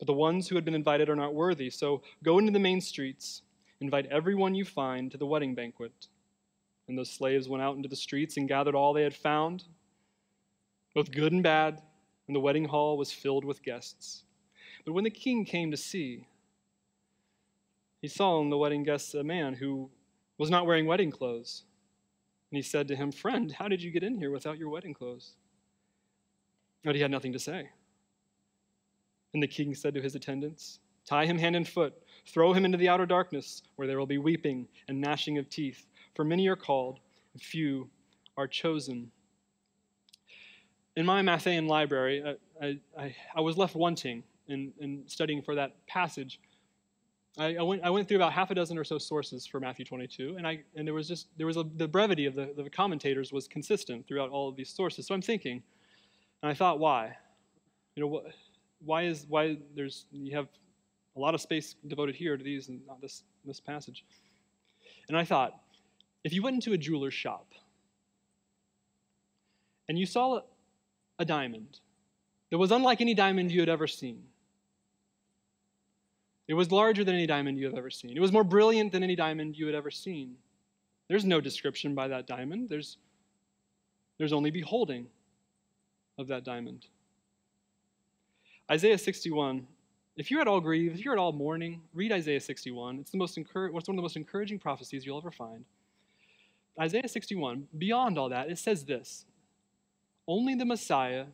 But 0.00 0.08
the 0.08 0.14
ones 0.14 0.48
who 0.48 0.56
had 0.56 0.64
been 0.64 0.74
invited 0.74 1.08
are 1.08 1.14
not 1.14 1.32
worthy. 1.32 1.70
So 1.70 2.02
go 2.24 2.40
into 2.40 2.50
the 2.50 2.58
main 2.58 2.80
streets, 2.80 3.42
invite 3.80 4.06
everyone 4.06 4.56
you 4.56 4.64
find 4.64 5.12
to 5.12 5.16
the 5.16 5.26
wedding 5.26 5.54
banquet. 5.54 6.08
And 6.88 6.98
those 6.98 7.10
slaves 7.10 7.48
went 7.48 7.62
out 7.62 7.76
into 7.76 7.88
the 7.88 7.96
streets 7.96 8.36
and 8.36 8.48
gathered 8.48 8.74
all 8.74 8.92
they 8.92 9.02
had 9.02 9.14
found, 9.14 9.64
both 10.94 11.10
good 11.10 11.32
and 11.32 11.42
bad, 11.42 11.80
and 12.26 12.36
the 12.36 12.40
wedding 12.40 12.66
hall 12.66 12.96
was 12.96 13.10
filled 13.12 13.44
with 13.44 13.62
guests. 13.62 14.24
But 14.84 14.92
when 14.92 15.04
the 15.04 15.10
king 15.10 15.44
came 15.44 15.70
to 15.70 15.76
see, 15.76 16.26
he 18.00 18.08
saw 18.08 18.40
in 18.40 18.50
the 18.50 18.58
wedding 18.58 18.82
guests 18.82 19.14
a 19.14 19.24
man 19.24 19.54
who 19.54 19.90
was 20.38 20.50
not 20.50 20.66
wearing 20.66 20.86
wedding 20.86 21.10
clothes. 21.10 21.64
And 22.50 22.56
he 22.56 22.62
said 22.62 22.86
to 22.88 22.96
him, 22.96 23.10
Friend, 23.10 23.50
how 23.50 23.66
did 23.66 23.82
you 23.82 23.90
get 23.90 24.02
in 24.02 24.16
here 24.16 24.30
without 24.30 24.58
your 24.58 24.68
wedding 24.68 24.94
clothes? 24.94 25.36
But 26.84 26.94
he 26.94 27.00
had 27.00 27.10
nothing 27.10 27.32
to 27.32 27.38
say. 27.38 27.70
And 29.32 29.42
the 29.42 29.48
king 29.48 29.74
said 29.74 29.94
to 29.94 30.02
his 30.02 30.14
attendants, 30.14 30.80
Tie 31.06 31.26
him 31.26 31.38
hand 31.38 31.56
and 31.56 31.66
foot, 31.66 31.94
throw 32.26 32.52
him 32.52 32.64
into 32.64 32.78
the 32.78 32.88
outer 32.88 33.06
darkness, 33.06 33.62
where 33.76 33.88
there 33.88 33.98
will 33.98 34.06
be 34.06 34.18
weeping 34.18 34.68
and 34.88 35.00
gnashing 35.00 35.38
of 35.38 35.48
teeth. 35.48 35.86
For 36.14 36.24
many 36.24 36.46
are 36.48 36.56
called, 36.56 37.00
few 37.38 37.88
are 38.36 38.46
chosen. 38.46 39.10
In 40.96 41.04
my 41.04 41.22
Matthean 41.22 41.66
library, 41.66 42.36
I, 42.62 42.78
I, 42.96 43.16
I 43.36 43.40
was 43.40 43.56
left 43.56 43.74
wanting 43.74 44.22
in, 44.48 44.72
in 44.80 45.02
studying 45.06 45.42
for 45.42 45.54
that 45.56 45.86
passage. 45.86 46.40
I, 47.36 47.56
I, 47.56 47.62
went, 47.62 47.82
I 47.82 47.90
went 47.90 48.06
through 48.06 48.18
about 48.18 48.32
half 48.32 48.50
a 48.52 48.54
dozen 48.54 48.78
or 48.78 48.84
so 48.84 48.98
sources 48.98 49.44
for 49.44 49.58
Matthew 49.58 49.84
22, 49.84 50.36
and, 50.36 50.46
I, 50.46 50.62
and 50.76 50.86
there 50.86 50.94
was 50.94 51.08
just 51.08 51.26
there 51.36 51.48
was 51.48 51.56
a, 51.56 51.64
the 51.76 51.88
brevity 51.88 52.26
of 52.26 52.34
the, 52.34 52.52
the 52.56 52.70
commentators 52.70 53.32
was 53.32 53.48
consistent 53.48 54.06
throughout 54.06 54.30
all 54.30 54.48
of 54.48 54.54
these 54.54 54.70
sources. 54.70 55.08
So 55.08 55.14
I'm 55.14 55.22
thinking, 55.22 55.62
and 56.42 56.50
I 56.50 56.54
thought, 56.54 56.78
why? 56.78 57.16
You 57.96 58.02
know, 58.02 58.06
what, 58.06 58.26
why 58.84 59.02
is 59.02 59.26
why 59.28 59.58
there's 59.74 60.06
you 60.12 60.36
have 60.36 60.46
a 61.16 61.20
lot 61.20 61.34
of 61.34 61.40
space 61.40 61.74
devoted 61.88 62.14
here 62.14 62.36
to 62.36 62.44
these 62.44 62.68
and 62.68 62.80
not 62.86 63.00
this 63.00 63.24
this 63.44 63.58
passage? 63.58 64.04
And 65.08 65.16
I 65.18 65.24
thought, 65.24 65.60
if 66.24 66.32
you 66.32 66.42
went 66.42 66.54
into 66.54 66.72
a 66.72 66.78
jeweler's 66.78 67.14
shop 67.14 67.52
and 69.88 69.98
you 69.98 70.06
saw 70.06 70.40
a 71.18 71.24
diamond 71.24 71.80
that 72.50 72.58
was 72.58 72.72
unlike 72.72 73.00
any 73.00 73.14
diamond 73.14 73.52
you 73.52 73.60
had 73.60 73.68
ever 73.68 73.86
seen, 73.86 74.22
it 76.48 76.54
was 76.54 76.72
larger 76.72 77.04
than 77.04 77.14
any 77.14 77.26
diamond 77.26 77.58
you 77.58 77.66
have 77.66 77.76
ever 77.76 77.90
seen, 77.90 78.16
it 78.16 78.20
was 78.20 78.32
more 78.32 78.44
brilliant 78.44 78.90
than 78.92 79.02
any 79.02 79.14
diamond 79.14 79.56
you 79.56 79.66
had 79.66 79.74
ever 79.74 79.90
seen. 79.90 80.34
There's 81.08 81.24
no 81.24 81.40
description 81.40 81.94
by 81.94 82.08
that 82.08 82.26
diamond, 82.26 82.68
there's, 82.68 82.96
there's 84.18 84.32
only 84.32 84.50
beholding 84.50 85.06
of 86.18 86.28
that 86.28 86.44
diamond. 86.44 86.86
Isaiah 88.70 88.96
61 88.96 89.66
if 90.16 90.30
you're 90.30 90.40
at 90.40 90.48
all 90.48 90.60
grieved, 90.60 90.98
if 90.98 91.04
you're 91.04 91.14
at 91.14 91.18
all 91.18 91.32
mourning, 91.32 91.80
read 91.92 92.12
Isaiah 92.12 92.40
61. 92.40 93.00
It's, 93.00 93.10
the 93.10 93.18
most 93.18 93.36
encour- 93.36 93.76
it's 93.76 93.88
one 93.88 93.94
of 93.94 93.96
the 93.96 94.02
most 94.02 94.16
encouraging 94.16 94.58
prophecies 94.58 95.04
you'll 95.04 95.18
ever 95.18 95.32
find. 95.32 95.64
Isaiah 96.80 97.08
61, 97.08 97.68
beyond 97.78 98.18
all 98.18 98.28
that, 98.30 98.50
it 98.50 98.58
says 98.58 98.84
this 98.84 99.24
Only 100.26 100.54
the 100.54 100.64
Messiah 100.64 101.26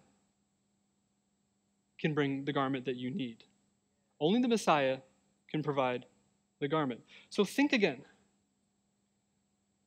can 1.99 2.15
bring 2.15 2.45
the 2.45 2.53
garment 2.53 2.85
that 2.87 2.97
you 2.97 3.11
need. 3.11 3.45
Only 4.21 4.41
the 4.41 4.49
Messiah 4.49 4.99
can 5.51 5.63
provide 5.63 6.07
the 6.61 6.69
garment. 6.69 7.01
So 7.31 7.45
think 7.45 7.73
again. 7.73 8.03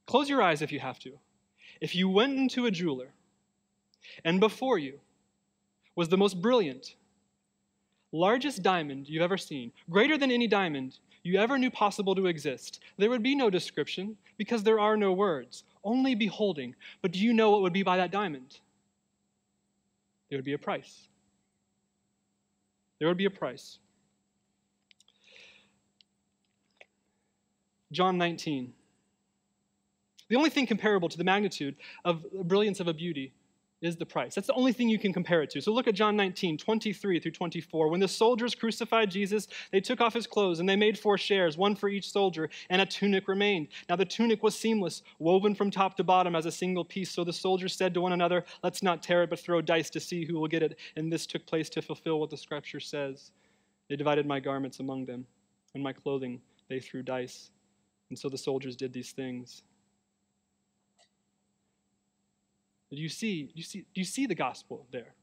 Close 0.06 0.30
your 0.30 0.42
eyes 0.42 0.62
if 0.62 0.72
you 0.72 0.80
have 0.80 1.00
to. 1.00 1.12
If 1.80 1.96
you 1.96 2.10
went 2.10 2.38
into 2.38 2.66
a 2.66 2.72
jeweler 2.72 3.14
and 4.26 4.40
before 4.40 4.78
you 4.78 5.00
was 5.96 6.10
the 6.10 6.18
most 6.18 6.42
brilliant, 6.42 6.96
largest 8.12 8.62
diamond 8.62 9.08
you've 9.08 9.24
ever 9.24 9.38
seen, 9.38 9.72
greater 9.90 10.18
than 10.18 10.32
any 10.32 10.48
diamond 10.48 11.00
you 11.24 11.40
ever 11.40 11.58
knew 11.58 11.72
possible 11.72 12.16
to 12.16 12.28
exist, 12.28 12.82
there 12.98 13.10
would 13.10 13.24
be 13.24 13.36
no 13.36 13.50
description 13.50 14.18
because 14.38 14.64
there 14.64 14.80
are 14.80 14.98
no 14.98 15.14
words, 15.14 15.64
only 15.84 16.16
beholding. 16.16 16.76
But 17.02 17.12
do 17.12 17.20
you 17.20 17.34
know 17.34 17.52
what 17.52 17.62
would 17.62 17.74
be 17.74 17.84
by 17.84 17.98
that 17.98 18.12
diamond? 18.12 18.60
There 20.30 20.38
would 20.38 20.46
be 20.46 20.54
a 20.54 20.58
price. 20.58 21.08
There 23.00 23.08
would 23.08 23.18
be 23.18 23.26
a 23.26 23.30
price. 23.30 23.80
John 27.92 28.18
19. 28.18 28.74
The 30.30 30.36
only 30.36 30.50
thing 30.50 30.66
comparable 30.66 31.10
to 31.10 31.18
the 31.18 31.24
magnitude 31.24 31.76
of 32.04 32.26
the 32.34 32.44
brilliance 32.44 32.80
of 32.80 32.88
a 32.88 32.94
beauty 32.94 33.34
is 33.84 33.96
the 33.98 34.06
price. 34.06 34.36
That's 34.36 34.48
the 34.48 34.54
only 34.54 34.74
thing 34.74 34.90
you 34.90 34.98
can 34.98 35.14
compare 35.14 35.42
it 35.42 35.50
to. 35.52 35.62
So 35.62 35.72
look 35.72 35.88
at 35.88 35.96
John 35.96 36.16
19, 36.16 36.58
23 36.58 37.20
through 37.20 37.32
24. 37.32 37.90
When 37.90 38.00
the 38.00 38.08
soldiers 38.08 38.56
crucified 38.56 39.12
Jesus, 39.12 39.48
they 39.72 39.82
took 39.82 40.02
off 40.02 40.14
his 40.14 40.28
clothes 40.28 40.60
and 40.60 40.68
they 40.68 40.76
made 40.76 40.98
four 40.98 41.18
shares, 41.18 41.58
one 41.58 41.76
for 41.76 41.90
each 41.90 42.12
soldier, 42.12 42.50
and 42.70 42.82
a 42.82 42.86
tunic 42.86 43.28
remained. 43.28 43.68
Now 43.90 43.96
the 43.96 44.06
tunic 44.06 44.42
was 44.42 44.58
seamless, 44.58 45.04
woven 45.20 45.54
from 45.56 45.70
top 45.72 45.98
to 45.98 46.04
bottom 46.04 46.36
as 46.36 46.46
a 46.46 46.52
single 46.52 46.86
piece. 46.86 47.12
So 47.12 47.24
the 47.24 47.34
soldiers 47.34 47.76
said 47.76 47.94
to 47.94 48.02
one 48.02 48.14
another, 48.14 48.46
Let's 48.64 48.84
not 48.84 49.04
tear 49.04 49.24
it, 49.24 49.30
but 49.30 49.40
throw 49.40 49.62
dice 49.62 49.90
to 49.92 50.00
see 50.00 50.26
who 50.26 50.40
will 50.40 50.48
get 50.48 50.64
it. 50.64 50.80
And 50.96 51.12
this 51.12 51.26
took 51.26 51.46
place 51.46 51.70
to 51.72 51.82
fulfill 51.82 52.20
what 52.20 52.30
the 52.30 52.38
scripture 52.38 52.80
says. 52.80 53.32
They 53.90 53.96
divided 53.96 54.26
my 54.26 54.40
garments 54.40 54.80
among 54.80 55.06
them, 55.06 55.26
and 55.74 55.84
my 55.84 55.94
clothing 55.94 56.42
they 56.70 56.80
threw 56.80 57.04
dice. 57.04 57.52
And 58.10 58.18
so 58.18 58.30
the 58.30 58.38
soldiers 58.38 58.76
did 58.76 58.94
these 58.94 59.12
things. 59.12 59.64
Do 62.96 63.02
you 63.02 63.10
see, 63.10 63.44
do 63.44 63.54
you 63.56 63.64
see, 63.64 63.80
do 63.80 64.02
you 64.02 64.06
see 64.06 64.26
the 64.26 64.36
gospel 64.36 64.86
there? 64.92 65.16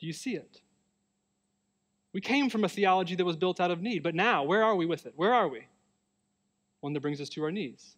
Do 0.00 0.06
you 0.06 0.12
see 0.12 0.34
it? 0.34 0.60
We 2.12 2.20
came 2.20 2.50
from 2.50 2.64
a 2.64 2.68
theology 2.68 3.14
that 3.14 3.24
was 3.24 3.36
built 3.36 3.60
out 3.60 3.70
of 3.70 3.80
need, 3.80 4.02
but 4.02 4.14
now, 4.14 4.42
where 4.42 4.64
are 4.64 4.74
we 4.74 4.86
with 4.86 5.06
it? 5.06 5.12
Where 5.16 5.32
are 5.32 5.48
we? 5.48 5.66
One 6.80 6.92
that 6.94 7.00
brings 7.00 7.20
us 7.20 7.28
to 7.30 7.44
our 7.44 7.52
knees. 7.52 7.94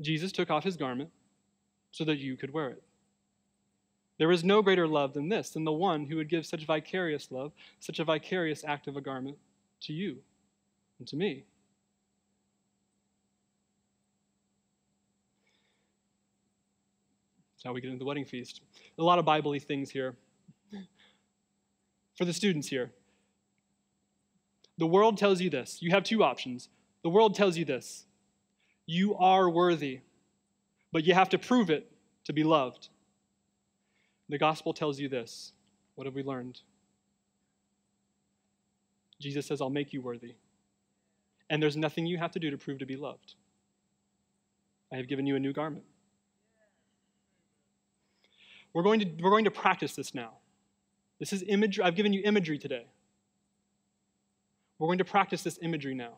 Jesus 0.00 0.32
took 0.32 0.50
off 0.50 0.64
his 0.64 0.76
garment 0.76 1.10
so 1.92 2.04
that 2.04 2.18
you 2.18 2.36
could 2.36 2.52
wear 2.52 2.70
it. 2.70 2.82
There 4.18 4.32
is 4.32 4.44
no 4.44 4.60
greater 4.62 4.86
love 4.86 5.14
than 5.14 5.28
this, 5.28 5.50
than 5.50 5.64
the 5.64 5.72
one 5.72 6.04
who 6.04 6.16
would 6.16 6.28
give 6.28 6.44
such 6.44 6.66
vicarious 6.66 7.30
love, 7.30 7.52
such 7.78 8.00
a 8.00 8.04
vicarious 8.04 8.64
act 8.64 8.86
of 8.86 8.96
a 8.96 9.00
garment 9.00 9.38
to 9.82 9.92
you 9.92 10.18
and 10.98 11.08
to 11.08 11.16
me. 11.16 11.44
That's 17.60 17.68
how 17.68 17.74
we 17.74 17.82
get 17.82 17.88
into 17.88 17.98
the 17.98 18.06
wedding 18.06 18.24
feast. 18.24 18.62
A 18.98 19.02
lot 19.02 19.18
of 19.18 19.26
Bible 19.26 19.54
things 19.58 19.90
here. 19.90 20.16
For 22.16 22.24
the 22.24 22.32
students 22.32 22.68
here, 22.68 22.90
the 24.78 24.86
world 24.86 25.18
tells 25.18 25.42
you 25.42 25.50
this. 25.50 25.82
You 25.82 25.90
have 25.90 26.02
two 26.02 26.24
options. 26.24 26.70
The 27.02 27.10
world 27.10 27.34
tells 27.34 27.58
you 27.58 27.66
this 27.66 28.06
you 28.86 29.14
are 29.16 29.50
worthy, 29.50 30.00
but 30.90 31.04
you 31.04 31.12
have 31.12 31.28
to 31.28 31.38
prove 31.38 31.68
it 31.68 31.92
to 32.24 32.32
be 32.32 32.44
loved. 32.44 32.88
The 34.30 34.38
gospel 34.38 34.72
tells 34.72 34.98
you 34.98 35.10
this. 35.10 35.52
What 35.96 36.06
have 36.06 36.14
we 36.14 36.22
learned? 36.22 36.60
Jesus 39.20 39.46
says, 39.46 39.60
I'll 39.60 39.68
make 39.68 39.92
you 39.92 40.00
worthy. 40.00 40.36
And 41.50 41.62
there's 41.62 41.76
nothing 41.76 42.06
you 42.06 42.16
have 42.16 42.30
to 42.30 42.38
do 42.38 42.50
to 42.50 42.56
prove 42.56 42.78
to 42.78 42.86
be 42.86 42.96
loved. 42.96 43.34
I 44.90 44.96
have 44.96 45.08
given 45.08 45.26
you 45.26 45.36
a 45.36 45.40
new 45.40 45.52
garment. 45.52 45.84
We're 48.72 48.82
going 48.82 49.00
to, 49.00 49.06
we're 49.20 49.30
going 49.30 49.44
to 49.44 49.50
practice 49.50 49.94
this 49.94 50.14
now. 50.14 50.32
This 51.18 51.32
is 51.32 51.42
imagery. 51.46 51.84
I've 51.84 51.96
given 51.96 52.12
you 52.12 52.22
imagery 52.24 52.58
today. 52.58 52.86
We're 54.78 54.88
going 54.88 54.98
to 54.98 55.04
practice 55.04 55.42
this 55.42 55.58
imagery 55.60 55.94
now 55.94 56.14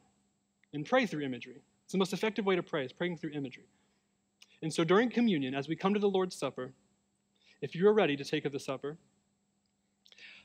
and 0.73 0.87
pray 0.87 1.07
through 1.07 1.23
imagery. 1.23 1.63
It's 1.85 1.93
the 1.93 1.99
most 1.99 2.13
effective 2.13 2.47
way 2.47 2.57
to 2.57 2.63
pray 2.63 2.85
is 2.85 2.93
praying 2.93 3.17
through 3.17 3.31
imagery. 3.31 3.67
And 4.63 4.73
so 4.73 4.85
during 4.85 5.11
communion, 5.11 5.55
as 5.55 5.69
we 5.69 5.75
come 5.75 5.95
to 5.95 6.01
the 6.01 6.09
Lord's 6.09 6.37
Supper, 6.37 6.73
if 7.61 7.75
you 7.75 7.89
are 7.89 7.93
ready 7.93 8.17
to 8.17 8.25
take 8.25 8.45
of 8.45 8.53
the 8.53 8.61
supper, 8.61 8.97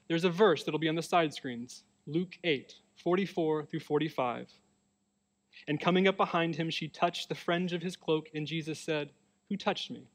there's 0.08 0.24
a 0.24 0.30
verse 0.30 0.64
that'll 0.64 0.80
be 0.80 0.90
on 0.90 0.96
the 0.96 1.02
side 1.02 1.34
screens 1.34 1.84
Luke 2.06 2.38
8, 2.44 2.74
44 2.96 3.66
through 3.66 3.80
45. 3.82 4.48
And 5.68 5.80
coming 5.80 6.08
up 6.08 6.16
behind 6.16 6.56
him, 6.56 6.70
she 6.70 6.88
touched 6.88 7.30
the 7.30 7.36
fringe 7.36 7.74
of 7.74 7.82
his 7.82 7.96
cloak, 7.96 8.30
and 8.34 8.48
Jesus 8.48 8.80
said, 8.80 9.10
Who 9.50 9.58
touched 9.58 9.92
me? 9.92 10.08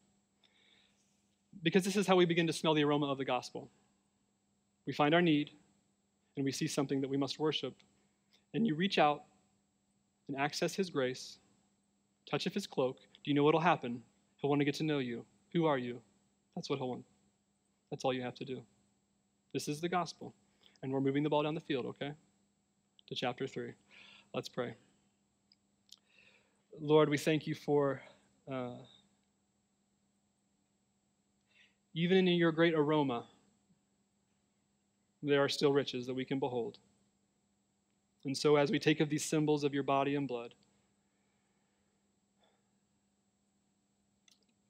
Because 1.63 1.85
this 1.85 1.97
is 1.97 2.07
how 2.07 2.17
we 2.17 2.25
begin 2.25 2.47
to 2.47 2.53
smell 2.53 2.75
the 2.75 2.85
aroma 2.85 3.07
of 3.07 3.19
the 3.19 3.25
gospel. 3.25 3.71
We 4.87 4.93
find 4.93 5.15
our 5.15 5.23
need, 5.23 5.51
and 6.37 6.45
we 6.45 6.53
see 6.53 6.67
something 6.67 7.01
that 7.01 7.09
we 7.09 7.17
must 7.17 7.39
worship. 7.39 7.75
And 8.55 8.67
you 8.67 8.75
reach 8.75 8.99
out 8.99 9.23
and 10.29 10.37
access 10.37 10.75
his 10.75 10.91
grace, 10.91 11.39
touch 12.31 12.47
of 12.47 12.55
his 12.55 12.67
cloak. 12.67 12.99
Do 13.25 13.31
you 13.31 13.35
know 13.35 13.45
what'll 13.45 13.61
happen? 13.61 14.03
He'll 14.37 14.51
want 14.51 14.61
to 14.61 14.65
get 14.65 14.75
to 14.77 14.85
know 14.85 14.99
you. 14.99 15.25
Who 15.53 15.67
are 15.67 15.79
you? 15.79 16.01
That's 16.57 16.69
what 16.69 16.79
he'll 16.79 16.89
want. 16.89 17.05
That's 17.91 18.05
all 18.05 18.13
you 18.13 18.23
have 18.23 18.35
to 18.37 18.45
do. 18.45 18.61
This 19.53 19.69
is 19.69 19.81
the 19.81 19.89
gospel. 19.89 20.35
And 20.83 20.93
we're 20.93 21.01
moving 21.01 21.23
the 21.23 21.31
ball 21.31 21.43
down 21.43 21.55
the 21.55 21.61
field, 21.61 21.87
okay? 21.87 22.13
To 23.09 23.15
chapter 23.15 23.47
3. 23.47 23.73
Let's 24.35 24.49
pray. 24.49 24.75
Lord, 26.81 27.09
we 27.09 27.19
thank 27.19 27.47
you 27.47 27.55
for. 27.55 28.01
Uh, 28.51 28.71
even 31.95 32.29
in 32.29 32.35
your 32.35 32.53
great 32.53 32.75
aroma, 32.75 33.25
there 35.23 35.43
are 35.43 35.49
still 35.49 35.73
riches 35.73 36.07
that 36.07 36.15
we 36.15 36.25
can 36.25 36.39
behold. 36.39 36.79
And 38.25 38.37
so, 38.37 38.57
as 38.57 38.71
we 38.71 38.79
take 38.79 39.01
of 39.01 39.09
these 39.09 39.25
symbols 39.25 39.65
of 39.65 39.75
your 39.75 39.83
body 39.83 40.15
and 40.15 40.27
blood, 40.29 40.55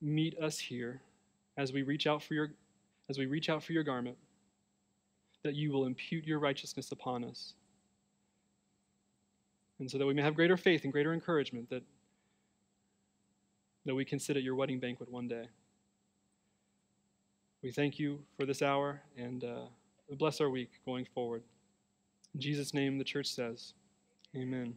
meet 0.01 0.37
us 0.39 0.59
here 0.59 1.01
as 1.57 1.73
we 1.73 1.83
reach 1.83 2.07
out 2.07 2.23
for 2.23 2.35
your 2.35 2.51
as 3.09 3.19
we 3.19 3.27
reach 3.27 3.49
out 3.49 3.63
for 3.63 3.73
your 3.73 3.85
garment 3.85 4.17
that 5.45 5.55
you 5.55 5.71
will 5.71 5.87
impute 5.87 6.27
your 6.27 6.41
righteousness 6.41 6.91
upon 6.91 7.25
us 7.25 7.55
and 9.79 9.89
so 9.89 9.99
that 9.99 10.07
we 10.07 10.13
may 10.13 10.23
have 10.23 10.35
greater 10.35 10.57
faith 10.57 10.83
and 10.83 10.93
greater 10.93 11.13
encouragement 11.13 11.71
that 11.71 11.85
that 13.85 13.95
we 13.95 14.05
can 14.05 14.19
sit 14.19 14.37
at 14.37 14.43
your 14.43 14.57
wedding 14.57 14.81
banquet 14.81 15.09
one 15.09 15.29
day 15.29 15.47
we 17.63 17.71
thank 17.71 17.99
you 17.99 18.19
for 18.37 18.45
this 18.45 18.61
hour 18.61 19.01
and 19.17 19.45
uh, 19.45 19.67
bless 20.19 20.41
our 20.41 20.51
week 20.51 20.71
going 20.85 21.07
forward. 21.15 21.43
In 22.35 22.41
Jesus' 22.41 22.75
name, 22.75 22.99
the 22.99 23.05
church 23.05 23.27
says, 23.27 23.75
Amen. 24.37 24.77